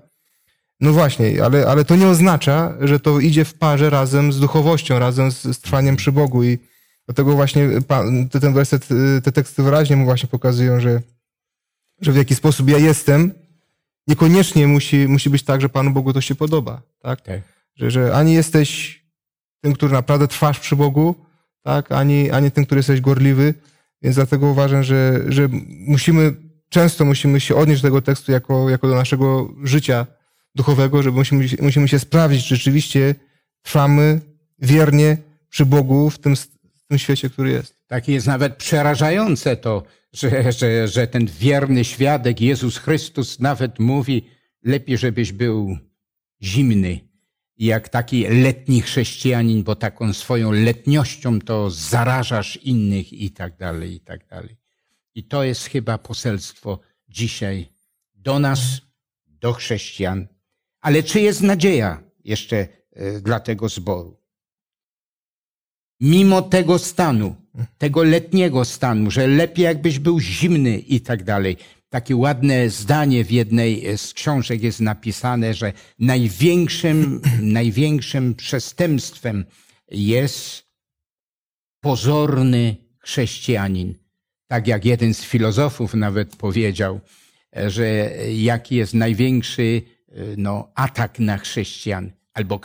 No 0.81 0.93
właśnie, 0.93 1.43
ale, 1.43 1.67
ale 1.67 1.85
to 1.85 1.95
nie 1.95 2.07
oznacza, 2.07 2.73
że 2.79 2.99
to 2.99 3.19
idzie 3.19 3.45
w 3.45 3.53
parze 3.53 3.89
razem 3.89 4.33
z 4.33 4.39
duchowością, 4.39 4.99
razem 4.99 5.31
z, 5.31 5.41
z 5.41 5.59
trwaniem 5.59 5.95
przy 5.95 6.11
Bogu. 6.11 6.43
I 6.43 6.59
dlatego 7.05 7.33
właśnie 7.33 7.69
pan, 7.87 8.29
te- 8.29 8.39
ten 8.39 8.53
werset, 8.53 8.91
y, 8.91 9.21
te 9.21 9.31
teksty 9.31 9.63
wyraźnie 9.63 9.95
mu 9.95 10.05
właśnie 10.05 10.29
pokazują, 10.29 10.79
że, 10.79 11.01
że 12.01 12.11
w 12.11 12.15
jaki 12.15 12.35
sposób 12.35 12.69
ja 12.69 12.77
jestem, 12.77 13.33
niekoniecznie 14.07 14.67
musi, 14.67 15.07
musi 15.07 15.29
być 15.29 15.43
tak, 15.43 15.61
że 15.61 15.69
Panu 15.69 15.91
Bogu 15.91 16.13
to 16.13 16.21
się 16.21 16.35
podoba. 16.35 16.81
Tak? 17.01 17.21
Tak. 17.21 17.41
Że, 17.75 17.91
że 17.91 18.15
ani 18.15 18.33
jesteś 18.33 19.01
tym, 19.61 19.73
który 19.73 19.93
naprawdę 19.93 20.27
trwasz 20.27 20.59
przy 20.59 20.75
Bogu, 20.75 21.15
tak? 21.63 21.91
ani, 21.91 22.31
ani 22.31 22.51
tym, 22.51 22.65
który 22.65 22.79
jesteś 22.79 23.01
gorliwy. 23.01 23.53
Więc 24.01 24.15
dlatego 24.15 24.47
uważam, 24.47 24.83
że, 24.83 25.21
że 25.27 25.49
musimy, 25.87 26.33
często 26.69 27.05
musimy 27.05 27.39
się 27.39 27.55
odnieść 27.55 27.81
do 27.81 27.87
tego 27.87 28.01
tekstu 28.01 28.31
jako, 28.31 28.69
jako 28.69 28.87
do 28.87 28.95
naszego 28.95 29.49
życia 29.63 30.07
duchowego, 30.55 31.03
że 31.03 31.11
musimy, 31.11 31.45
musimy 31.61 31.87
się 31.87 31.99
sprawdzić, 31.99 32.47
czy 32.47 32.55
rzeczywiście 32.55 33.15
trwamy 33.61 34.21
wiernie 34.59 35.17
przy 35.49 35.65
Bogu 35.65 36.09
w 36.09 36.19
tym, 36.19 36.35
w 36.35 36.87
tym 36.87 36.99
świecie, 36.99 37.29
który 37.29 37.51
jest. 37.51 37.75
Tak 37.87 38.07
jest 38.07 38.27
nawet 38.27 38.55
przerażające 38.55 39.55
to, 39.57 39.83
że, 40.13 40.51
że, 40.51 40.87
że 40.87 41.07
ten 41.07 41.25
wierny 41.25 41.85
świadek 41.85 42.41
Jezus 42.41 42.77
Chrystus 42.77 43.39
nawet 43.39 43.79
mówi, 43.79 44.25
lepiej 44.63 44.97
żebyś 44.97 45.31
był 45.31 45.77
zimny, 46.43 46.99
jak 47.57 47.89
taki 47.89 48.27
letni 48.27 48.81
chrześcijanin, 48.81 49.63
bo 49.63 49.75
taką 49.75 50.13
swoją 50.13 50.51
letniością 50.51 51.39
to 51.39 51.69
zarażasz 51.69 52.57
innych 52.57 53.13
i 53.13 53.31
tak 53.31 53.57
dalej, 53.57 53.93
i 53.93 53.99
tak 53.99 54.27
dalej. 54.27 54.57
I 55.15 55.23
to 55.23 55.43
jest 55.43 55.65
chyba 55.65 55.97
poselstwo 55.97 56.79
dzisiaj 57.09 57.69
do 58.15 58.39
nas, 58.39 58.81
do 59.27 59.53
chrześcijan. 59.53 60.27
Ale 60.81 61.03
czy 61.03 61.21
jest 61.21 61.41
nadzieja 61.41 62.03
jeszcze 62.23 62.67
e, 62.93 63.21
dla 63.21 63.39
tego 63.39 63.69
zboru? 63.69 64.21
mimo 66.01 66.41
tego 66.41 66.79
stanu, 66.79 67.35
tego 67.77 68.03
letniego 68.03 68.65
stanu, 68.65 69.11
że 69.11 69.27
lepiej 69.27 69.65
jakbyś 69.65 69.99
był 69.99 70.19
zimny 70.19 70.77
i 70.77 71.01
tak 71.01 71.23
dalej. 71.23 71.57
takie 71.89 72.15
ładne 72.15 72.69
zdanie 72.69 73.23
w 73.23 73.31
jednej 73.31 73.97
z 73.97 74.13
książek 74.13 74.63
jest 74.63 74.79
napisane, 74.79 75.53
że 75.53 75.73
największym, 75.99 77.21
największym 77.41 78.35
przestępstwem 78.35 79.45
jest 79.91 80.63
pozorny 81.81 82.75
chrześcijanin. 82.99 83.95
Tak 84.47 84.67
jak 84.67 84.85
jeden 84.85 85.13
z 85.13 85.21
filozofów 85.21 85.93
nawet 85.93 86.35
powiedział, 86.35 86.99
że 87.67 88.11
jaki 88.33 88.75
jest 88.75 88.93
największy 88.93 89.81
no, 90.37 90.71
atak 90.75 91.19
na 91.19 91.37
chrześcijan, 91.37 92.11
albo 92.33 92.59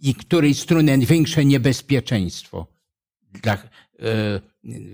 i 0.00 0.14
której 0.14 0.54
strony 0.54 0.96
największe 0.96 1.44
niebezpieczeństwo 1.44 2.66
dla, 3.32 3.54
e, 3.54 3.58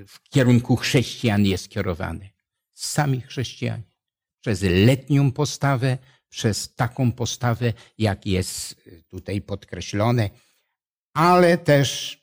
w 0.06 0.28
kierunku 0.30 0.76
chrześcijan 0.76 1.44
jest 1.44 1.68
kierowane. 1.68 2.28
Sami 2.74 3.20
chrześcijanie. 3.20 3.82
Przez 4.40 4.62
letnią 4.62 5.32
postawę, 5.32 5.98
przez 6.28 6.74
taką 6.74 7.12
postawę, 7.12 7.72
jak 7.98 8.26
jest 8.26 8.88
tutaj 9.08 9.40
podkreślone, 9.40 10.30
ale 11.12 11.58
też 11.58 12.18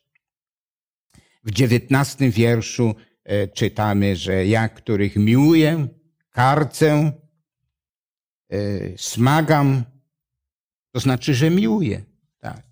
w 1.44 1.52
dziewiętnastym 1.52 2.32
wierszu 2.32 2.96
e, 3.24 3.48
czytamy, 3.48 4.16
że 4.16 4.46
ja, 4.46 4.70
których 4.70 5.16
miłuję, 5.16 5.88
karcę, 6.30 7.12
smagam, 8.98 9.84
to 10.92 11.00
znaczy, 11.00 11.36
że 11.36 11.50
miłuję. 11.50 12.02
Tak, 12.40 12.64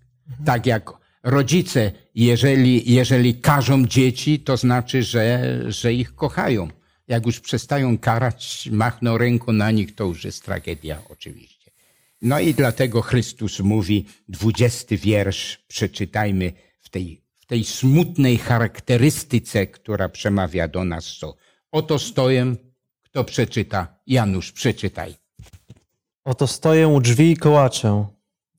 tak 0.44 0.66
jak 0.66 0.90
rodzice, 1.22 1.92
jeżeli, 2.14 2.92
jeżeli 2.92 3.34
karzą 3.34 3.86
dzieci, 3.86 4.40
to 4.40 4.56
znaczy, 4.56 5.02
że, 5.02 5.58
że 5.72 5.94
ich 5.94 6.14
kochają. 6.14 6.68
Jak 7.08 7.26
już 7.26 7.40
przestają 7.40 7.98
karać, 7.98 8.68
machną 8.72 9.18
ręką 9.18 9.52
na 9.52 9.70
nich, 9.70 9.94
to 9.94 10.04
już 10.04 10.24
jest 10.24 10.44
tragedia 10.44 11.02
oczywiście. 11.08 11.70
No 12.22 12.40
i 12.40 12.54
dlatego 12.54 13.02
Chrystus 13.02 13.60
mówi, 13.60 14.06
dwudziesty 14.28 14.96
wiersz, 14.96 15.64
przeczytajmy 15.68 16.52
w 16.80 16.88
tej, 16.88 17.22
w 17.38 17.46
tej 17.46 17.64
smutnej 17.64 18.38
charakterystyce, 18.38 19.66
która 19.66 20.08
przemawia 20.08 20.68
do 20.68 20.84
nas, 20.84 21.06
co 21.06 21.36
oto 21.72 21.98
stoję, 21.98 22.56
kto 23.02 23.24
przeczyta? 23.24 24.00
Janusz, 24.06 24.52
przeczytaj. 24.52 25.14
Oto 26.24 26.46
stoję 26.46 26.88
u 26.88 27.00
drzwi 27.00 27.30
i 27.30 27.36
kołaczę. 27.36 28.06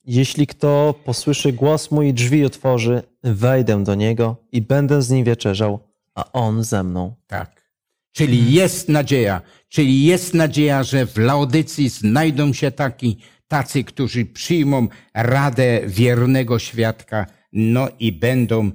Jeśli 0.04 0.48
kto 0.48 0.96
posłyszy 1.06 1.54
głos 1.54 1.92
mój 1.92 2.08
i 2.08 2.14
drzwi 2.14 2.46
otworzy, 2.46 3.04
wejdę 3.24 3.84
do 3.84 3.96
niego 3.96 4.36
i 4.52 4.62
będę 4.62 5.02
z 5.02 5.10
nim 5.10 5.26
wieczerzał, 5.26 5.80
a 6.16 6.32
on 6.32 6.64
ze 6.64 6.84
mną. 6.84 7.16
Tak. 7.28 7.72
Czyli 8.12 8.54
jest 8.54 8.90
nadzieja, 8.90 9.42
czyli 9.70 10.06
jest 10.06 10.34
nadzieja, 10.34 10.84
że 10.84 11.06
w 11.06 11.18
Laodycji 11.18 11.90
znajdą 11.90 12.54
się 12.54 12.72
taki, 12.72 13.18
tacy, 13.48 13.84
którzy 13.84 14.26
przyjmą 14.26 14.88
radę 15.14 15.82
wiernego 15.88 16.60
świadka, 16.60 17.26
no 17.54 17.88
i 18.00 18.12
będą, 18.12 18.72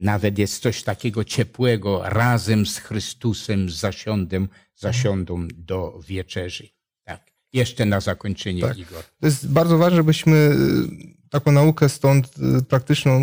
nawet 0.00 0.38
jest 0.38 0.62
coś 0.62 0.82
takiego 0.82 1.24
ciepłego, 1.24 2.02
razem 2.04 2.66
z 2.66 2.78
Chrystusem 2.78 3.70
zasiądą, 3.70 4.46
zasiądą 4.74 5.48
do 5.56 6.00
wieczerzy. 6.08 6.68
Jeszcze 7.52 7.84
na 7.86 8.00
zakończenie, 8.00 8.62
Tak. 8.62 8.78
Igor. 8.78 9.02
To 9.20 9.26
jest 9.26 9.48
bardzo 9.52 9.78
ważne, 9.78 9.96
żebyśmy 9.96 10.36
y, 10.36 11.28
taką 11.30 11.52
naukę 11.52 11.88
stąd 11.88 12.26
y, 12.58 12.62
praktyczną 12.62 13.22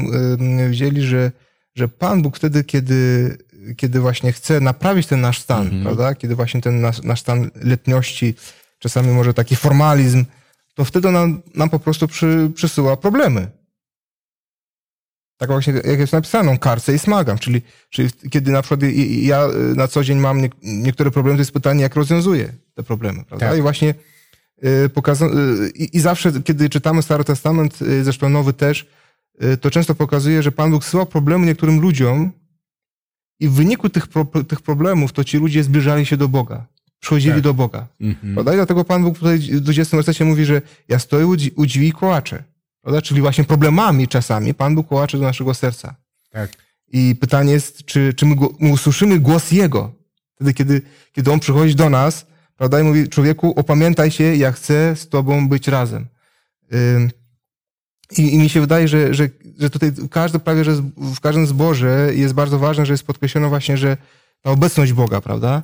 y, 0.66 0.70
wzięli, 0.70 1.02
że, 1.02 1.32
że 1.76 1.88
Pan 1.88 2.22
Bóg 2.22 2.38
wtedy, 2.38 2.64
kiedy, 2.64 3.38
kiedy 3.78 4.00
właśnie 4.00 4.32
chce 4.32 4.60
naprawić 4.60 5.08
ten 5.08 5.22
nasz 5.22 5.40
stan, 5.40 5.62
Mhm. 5.62 5.84
prawda? 5.84 6.16
Kiedy 6.16 6.36
właśnie 6.36 6.62
ten 6.62 6.82
nasz, 6.82 7.02
nasz 7.04 7.20
stan 7.22 7.52
letniości, 7.56 8.34
czasami 8.80 9.08
może 9.14 9.34
taki 9.34 9.56
formalizm, 9.56 10.26
to 10.74 10.86
wtedy 10.86 11.12
nam, 11.12 11.42
nam 11.56 11.70
po 11.70 11.80
prostu 11.80 12.08
przy, 12.08 12.52
przysyła 12.56 12.98
problemy. 12.98 13.48
Tak 15.38 15.50
właśnie, 15.50 15.74
jak 15.74 16.00
jest 16.00 16.14
napisane, 16.14 16.58
karcę 16.58 16.94
i 16.94 17.00
smagam, 17.00 17.38
czyli, 17.38 17.62
czyli 17.90 18.10
kiedy 18.32 18.52
na 18.52 18.62
przykład 18.62 18.82
ja 19.22 19.48
na 19.76 19.88
co 19.88 20.04
dzień 20.04 20.18
mam 20.18 20.42
nie, 20.42 20.50
niektóre 20.64 21.12
problemy, 21.12 21.38
to 21.38 21.42
jest 21.42 21.52
pytanie, 21.52 21.82
jak 21.82 21.96
rozwiązuję 21.96 22.54
te 22.76 22.84
problemy, 22.84 23.24
prawda? 23.26 23.50
Tak. 23.50 23.58
I 23.60 23.62
właśnie 23.62 23.94
pokaza- 24.94 25.26
y, 25.66 25.70
i, 25.76 25.98
i 25.98 26.00
zawsze, 26.00 26.32
kiedy 26.44 26.70
czytamy 26.70 27.02
Stary 27.02 27.24
Testament, 27.24 27.82
y, 27.82 28.04
zresztą 28.04 28.30
Nowy 28.30 28.54
też, 28.54 28.88
y, 29.44 29.58
to 29.58 29.72
często 29.72 29.96
pokazuje, 29.96 30.44
że 30.44 30.52
Pan 30.52 30.72
Bóg 30.72 30.86
syłał 30.86 31.06
problemy 31.06 31.46
niektórym 31.46 31.80
ludziom 31.82 32.32
i 33.40 33.48
w 33.48 33.52
wyniku 33.54 33.90
tych, 33.90 34.08
pro, 34.08 34.26
tych 34.26 34.62
problemów 34.62 35.12
to 35.14 35.24
ci 35.24 35.38
ludzie 35.38 35.64
zbliżali 35.64 36.06
się 36.06 36.18
do 36.18 36.28
Boga, 36.28 36.66
przychodzili 37.00 37.34
Tak. 37.34 37.44
do 37.44 37.54
Boga. 37.54 37.88
Mhm. 38.02 38.34
Prawda? 38.34 38.54
I 38.54 38.56
dlatego 38.56 38.84
Pan 38.84 39.04
Bóg 39.04 39.18
tutaj 39.20 39.40
w 39.40 39.60
20 39.60 39.98
wersecie 39.98 40.26
mówi, 40.26 40.46
że 40.46 40.62
ja 40.90 41.00
stoję 41.00 41.28
u 41.28 41.36
u 41.56 41.66
drzwi 41.66 41.88
i 41.88 41.92
kołaczę. 41.92 42.44
Prawda? 42.82 43.02
Czyli 43.02 43.22
właśnie 43.22 43.44
problemami 43.44 44.08
czasami 44.08 44.54
Pan 44.54 44.76
Bóg 44.76 44.88
kołacze 44.88 45.18
do 45.18 45.24
naszego 45.24 45.54
serca. 45.54 45.96
Tak. 46.32 46.50
I 46.92 47.16
pytanie 47.16 47.54
jest, 47.54 47.86
czy, 47.86 48.14
czy 48.14 48.26
my, 48.26 48.36
go, 48.36 48.54
my 48.60 48.70
usłyszymy 48.72 49.20
głos 49.20 49.52
Jego? 49.52 49.92
Wtedy, 50.36 50.54
kiedy, 50.54 50.82
kiedy 51.12 51.32
On 51.32 51.40
przychodzi 51.40 51.76
do 51.76 51.90
nas, 51.90 52.26
prawda, 52.60 52.80
i 52.80 52.84
mówi, 52.84 53.10
człowieku, 53.10 53.54
opamiętaj 53.56 54.12
się, 54.12 54.24
ja 54.24 54.52
chcę 54.52 54.96
z 54.96 55.10
Tobą 55.10 55.50
być 55.50 55.68
razem. 55.68 56.08
I, 58.18 58.34
I 58.34 58.38
mi 58.38 58.50
się 58.50 58.62
wydaje, 58.62 58.88
że, 58.88 59.14
że, 59.14 59.30
że 59.60 59.70
tutaj 59.70 59.92
każdy, 60.12 60.40
prawie 60.40 60.64
że 60.64 60.72
w 60.98 61.20
każdym 61.20 61.48
zborze 61.48 62.12
jest 62.16 62.34
bardzo 62.34 62.60
ważne, 62.60 62.86
że 62.86 62.94
jest 62.94 63.04
podkreślono 63.04 63.50
właśnie, 63.50 63.78
że 63.78 63.98
ta 64.42 64.52
obecność 64.52 64.94
Boga, 64.94 65.22
prawda? 65.22 65.64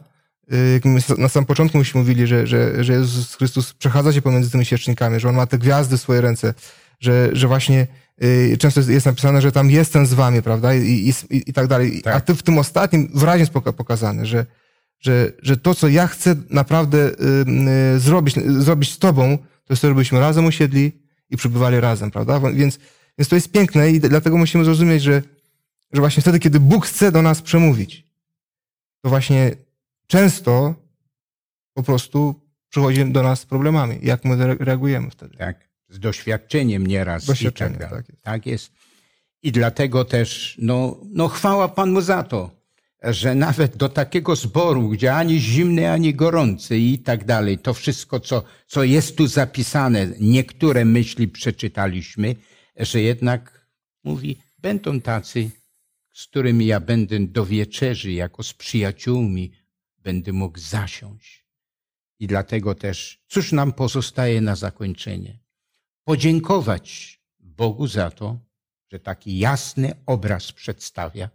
Y, 0.53 0.81
my 0.85 0.99
na 1.17 1.29
samym 1.29 1.45
początku 1.45 1.77
myśmy 1.77 1.99
mówili, 1.99 2.27
że, 2.27 2.47
że, 2.47 2.83
że 2.83 2.93
Jezus 2.93 3.35
Chrystus 3.35 3.73
przechadza 3.73 4.13
się 4.13 4.21
pomiędzy 4.21 4.51
tymi 4.51 4.65
świecznikami, 4.65 5.19
że 5.19 5.29
On 5.29 5.35
ma 5.35 5.45
te 5.45 5.57
gwiazdy 5.57 5.97
w 5.97 6.01
swoje 6.01 6.21
ręce, 6.21 6.53
że, 6.99 7.29
że 7.33 7.47
właśnie 7.47 7.87
y, 8.23 8.57
często 8.59 8.81
jest- 8.81 9.05
napisane, 9.05 9.41
że 9.41 9.51
tam 9.51 9.71
jestem 9.71 10.05
z 10.05 10.13
wami, 10.13 10.41
prawda? 10.41 10.75
I, 10.75 11.13
i, 11.29 11.49
i, 11.49 11.53
tak 11.53 11.67
dalej. 11.67 12.01
Tak. 12.01 12.15
A 12.15 12.19
ty 12.21 12.35
w 12.35 12.43
tym 12.43 12.57
ostatnim 12.57 13.11
wyraźnie 13.15 13.39
jest 13.39 13.53
poka- 13.53 13.73
pokazane, 13.73 14.25
że, 14.25 14.45
że, 15.05 15.31
że 15.41 15.57
to, 15.57 15.75
co 15.75 15.87
ja 15.87 16.07
chcę 16.07 16.35
naprawdę 16.49 17.11
y, 17.95 17.99
zrobić, 17.99 18.35
zrobić 18.47 18.91
z 18.91 18.97
tobą, 18.97 19.37
to 19.37 19.73
jest 19.73 19.81
to, 19.81 19.87
żebyśmy 19.87 20.19
razem 20.19 20.45
usiedli 20.45 20.91
i 21.29 21.37
przybywali 21.37 21.79
razem, 21.79 22.11
prawda? 22.11 22.39
Więc, 22.39 22.79
więc 23.17 23.29
to 23.29 23.35
jest 23.35 23.51
piękne 23.51 23.91
i 23.91 23.99
dlatego 23.99 24.37
musimy 24.37 24.65
zrozumieć, 24.65 25.03
że, 25.03 25.21
że 25.93 26.01
właśnie 26.01 26.21
wtedy, 26.21 26.39
kiedy 26.39 26.59
Bóg 26.59 26.85
chce 26.85 27.11
do 27.11 27.21
nas 27.21 27.41
przemówić, 27.41 28.07
to 29.01 29.09
właśnie 29.09 29.55
często 30.07 30.75
po 31.73 31.83
prostu 31.83 32.35
przychodzi 32.69 33.05
do 33.05 33.23
nas 33.23 33.39
z 33.39 33.45
problemami. 33.45 33.99
Jak 34.01 34.25
my 34.25 34.33
re- 34.43 34.57
reagujemy 34.59 35.09
wtedy? 35.09 35.37
tak, 35.37 35.69
z 35.89 35.99
doświadczeniem 35.99 36.87
nieraz. 36.87 37.25
Doświadczeniem, 37.25 37.75
i 37.75 37.77
tak, 37.77 37.89
dalej. 37.89 38.03
tak 38.03 38.09
jest. 38.09 38.23
tak 38.23 38.45
jest. 38.45 38.71
I 39.43 39.51
dlatego 39.51 40.05
też, 40.05 40.57
no, 40.61 40.97
no 41.13 41.27
chwała 41.27 41.67
Panu 41.67 42.01
za 42.01 42.23
to, 42.23 42.54
że 43.05 43.35
nawet 43.35 43.77
do 43.77 43.89
takiego 43.89 44.35
zboru, 44.35 44.89
gdzie 44.89 45.15
ani 45.15 45.39
zimny, 45.39 45.91
ani 45.91 46.13
gorący 46.13 46.77
i 46.77 46.99
tak 46.99 47.25
dalej, 47.25 47.57
to 47.57 47.73
wszystko, 47.73 48.19
co, 48.19 48.43
co 48.67 48.83
jest 48.83 49.17
tu 49.17 49.27
zapisane, 49.27 50.07
niektóre 50.19 50.85
myśli 50.85 51.27
przeczytaliśmy, 51.27 52.35
że 52.79 53.01
jednak 53.01 53.67
mówi, 54.03 54.37
będą 54.57 55.01
tacy, 55.01 55.51
z 56.13 56.27
którymi 56.27 56.65
ja 56.65 56.79
będę 56.79 57.19
do 57.19 57.45
wieczerzy, 57.45 58.11
jako 58.11 58.43
z 58.43 58.53
przyjaciółmi, 58.53 59.51
będę 59.97 60.33
mógł 60.33 60.59
zasiąść. 60.59 61.45
I 62.19 62.27
dlatego 62.27 62.75
też, 62.75 63.23
cóż 63.27 63.51
nam 63.51 63.73
pozostaje 63.73 64.41
na 64.41 64.55
zakończenie? 64.55 65.39
Podziękować 66.03 67.19
Bogu 67.39 67.87
za 67.87 68.11
to, 68.11 68.39
że 68.91 68.99
taki 68.99 69.37
jasny 69.39 69.93
obraz 70.05 70.51
przedstawia 70.51 71.29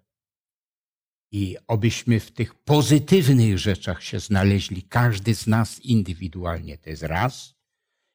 i 1.30 1.56
obyśmy 1.66 2.20
w 2.20 2.30
tych 2.30 2.54
pozytywnych 2.54 3.58
rzeczach 3.58 4.02
się 4.02 4.20
znaleźli, 4.20 4.82
każdy 4.82 5.34
z 5.34 5.46
nas 5.46 5.80
indywidualnie, 5.80 6.78
to 6.78 6.90
jest 6.90 7.02
raz. 7.02 7.54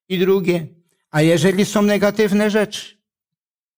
I 0.10 0.20
drugie, 0.20 0.68
a 1.12 1.22
jeżeli 1.22 1.66
są 1.66 1.82
negatywne 1.82 2.50
rzeczy, 2.50 2.98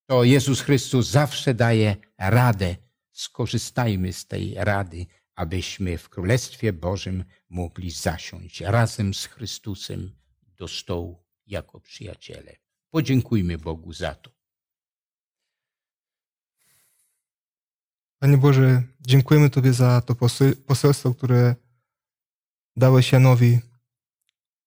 to 0.06 0.24
Jezus 0.24 0.62
Chrystus 0.62 1.10
zawsze 1.10 1.54
daje 1.54 1.96
radę. 2.18 2.76
Skorzystajmy 3.12 4.14
z 4.14 4.28
tej 4.28 4.54
rady, 4.58 5.06
abyśmy 5.36 5.98
w 5.98 6.10
Królestwie 6.10 6.74
Bożym 6.74 7.24
mogli 7.50 7.92
zasiąść 7.92 8.62
razem 8.62 9.14
z 9.14 9.26
Chrystusem 9.26 10.16
do 10.58 10.68
stołu 10.68 11.24
jako 11.48 11.80
przyjaciele. 11.80 12.56
Podziękujmy 12.90 13.58
Bogu 13.58 13.94
za 13.94 14.16
to. 14.16 14.37
Panie 18.20 18.38
Boże, 18.38 18.84
dziękujemy 19.00 19.50
Tobie 19.50 19.74
za 19.74 20.02
to 20.02 20.16
poselstwo, 20.66 21.14
które 21.14 21.56
dałeś 22.76 23.12
Janowi, 23.12 23.60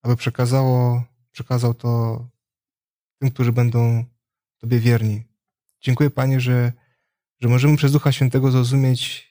aby 0.03 0.17
przekazało, 0.17 1.05
przekazał 1.31 1.75
to 1.75 2.25
tym, 3.19 3.31
którzy 3.31 3.53
będą 3.53 4.05
Tobie 4.59 4.79
wierni. 4.79 5.25
Dziękuję 5.81 6.11
Panie, 6.11 6.41
że, 6.41 6.73
że 7.41 7.49
możemy 7.49 7.77
przez 7.77 7.93
Ducha 7.93 8.13
Świętego 8.13 8.51
zrozumieć 8.51 9.31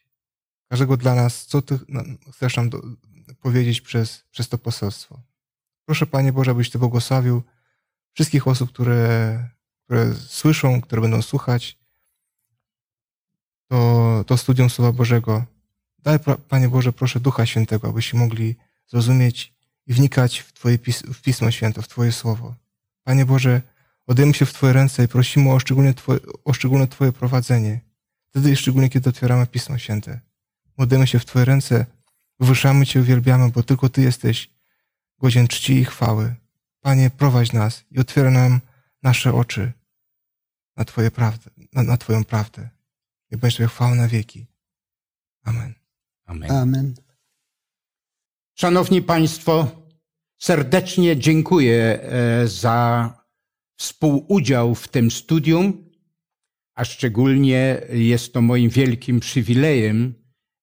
każdego 0.70 0.98
dla 0.98 1.16
nas, 1.16 1.46
co 1.46 1.62
Ty 1.62 1.80
no, 1.90 2.04
chcesz 2.34 2.58
nam 2.58 2.70
do, 2.70 2.82
powiedzieć 3.42 3.82
przez, 3.82 4.24
przez 4.32 4.50
to 4.50 4.58
poselstwo. 4.58 5.22
Proszę 5.86 6.06
Panie 6.06 6.34
Boże, 6.34 6.52
abyś 6.52 6.70
Ty 6.70 6.80
błogosławił 6.80 7.44
wszystkich 8.14 8.48
osób, 8.48 8.70
które, 8.70 9.50
które 9.86 10.16
słyszą, 10.16 10.82
które 10.82 11.02
będą 11.02 11.22
słuchać 11.22 11.79
to, 13.70 14.24
to 14.28 14.38
studium 14.38 14.70
Słowa 14.70 14.92
Bożego. 14.92 15.46
Daj, 16.00 16.20
Panie 16.50 16.70
Boże, 16.70 16.94
proszę 16.94 17.20
Ducha 17.20 17.46
Świętego, 17.46 17.88
abyśmy 17.88 18.20
mogli 18.20 18.56
zrozumieć 18.88 19.54
i 19.88 19.94
wnikać 19.94 20.40
w 20.40 20.54
Twoje 20.54 20.78
pis 20.78 21.02
w 21.02 21.22
Pismo 21.22 21.52
Święte, 21.52 21.82
w 21.82 21.88
Twoje 21.88 22.12
Słowo. 22.12 22.56
Panie 23.04 23.26
Boże, 23.26 23.62
oddajemy 24.08 24.34
się 24.34 24.46
w 24.46 24.54
Twoje 24.54 24.74
ręce 24.74 25.04
i 25.04 25.08
prosimy 25.08 25.52
o 25.52 25.60
szczególne 25.60 25.94
Twoje, 25.94 26.20
o 26.46 26.54
szczególne 26.54 26.88
twoje 26.88 27.12
prowadzenie. 27.12 27.80
Wtedy 28.30 28.56
szczególnie, 28.56 28.90
kiedy 28.90 29.10
otwieramy 29.10 29.48
Pismo 29.48 29.78
Święte. 29.78 30.20
Oddajemy 30.78 31.08
się 31.08 31.20
w 31.20 31.26
Twoje 31.26 31.46
ręce, 31.46 31.86
wywyższamy 32.40 32.86
Cię, 32.86 33.00
uwielbiamy, 33.00 33.50
bo 33.50 33.64
tylko 33.64 33.90
Ty 33.90 34.02
jesteś 34.02 34.50
godzien 35.20 35.48
czci 35.48 35.74
i 35.74 35.86
chwały. 35.86 36.36
Panie, 36.82 37.10
prowadź 37.10 37.54
nas 37.54 37.84
i 37.92 38.00
otwieraj 38.00 38.34
nam 38.34 38.60
nasze 39.04 39.34
oczy 39.34 39.72
na 40.78 40.86
Twoje 40.86 41.12
prawdę, 41.12 41.50
na, 41.74 41.84
na 41.84 41.98
Twoją 41.98 42.26
prawdę. 42.26 42.70
I 43.32 43.38
będzie 43.38 43.56
Twoja 43.56 43.70
chwała 43.70 43.96
na 43.96 44.08
wieki. 44.08 44.48
Amen. 45.44 45.74
Amen. 46.26 46.52
Amen. 46.52 46.96
Szanowni 48.56 49.02
Państwo, 49.02 49.68
serdecznie 50.38 51.18
dziękuję 51.18 52.02
e, 52.02 52.48
za 52.48 53.14
współudział 53.78 54.76
w 54.76 54.88
tym 54.88 55.12
studium, 55.12 55.90
a 56.76 56.86
szczególnie 56.86 57.82
jest 57.90 58.34
to 58.34 58.42
moim 58.42 58.70
wielkim 58.70 59.20
przywilejem, 59.20 60.14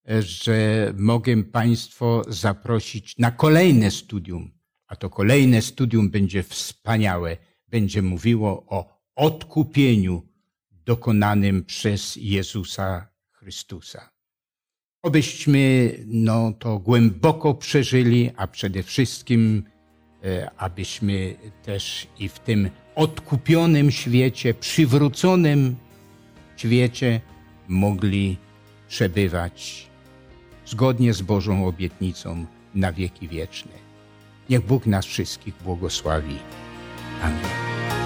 e, 0.08 0.22
że 0.22 0.92
mogę 0.96 1.44
Państwo 1.44 2.22
zaprosić 2.28 3.14
na 3.18 3.30
kolejne 3.30 3.90
studium, 3.90 4.50
a 4.86 4.96
to 4.96 5.10
kolejne 5.10 5.62
studium 5.62 6.10
będzie 6.10 6.42
wspaniałe, 6.42 7.36
będzie 7.68 8.02
mówiło 8.02 8.66
o 8.66 9.02
odkupieniu 9.14 10.35
dokonanym 10.86 11.64
przez 11.64 12.16
Jezusa 12.16 13.08
Chrystusa. 13.32 14.10
Obyśmy 15.02 15.92
no, 16.06 16.52
to 16.58 16.78
głęboko 16.78 17.54
przeżyli, 17.54 18.30
a 18.36 18.46
przede 18.46 18.82
wszystkim, 18.82 19.64
e, 20.24 20.50
abyśmy 20.56 21.36
też 21.62 22.06
i 22.18 22.28
w 22.28 22.38
tym 22.38 22.70
odkupionym 22.94 23.90
świecie, 23.90 24.54
przywróconym 24.54 25.76
świecie 26.56 27.20
mogli 27.68 28.36
przebywać 28.88 29.86
zgodnie 30.66 31.14
z 31.14 31.22
Bożą 31.22 31.66
obietnicą 31.66 32.46
na 32.74 32.92
wieki 32.92 33.28
wieczne. 33.28 33.72
Niech 34.50 34.66
Bóg 34.66 34.86
nas 34.86 35.06
wszystkich 35.06 35.54
błogosławi. 35.64 36.38
Amen. 37.22 38.05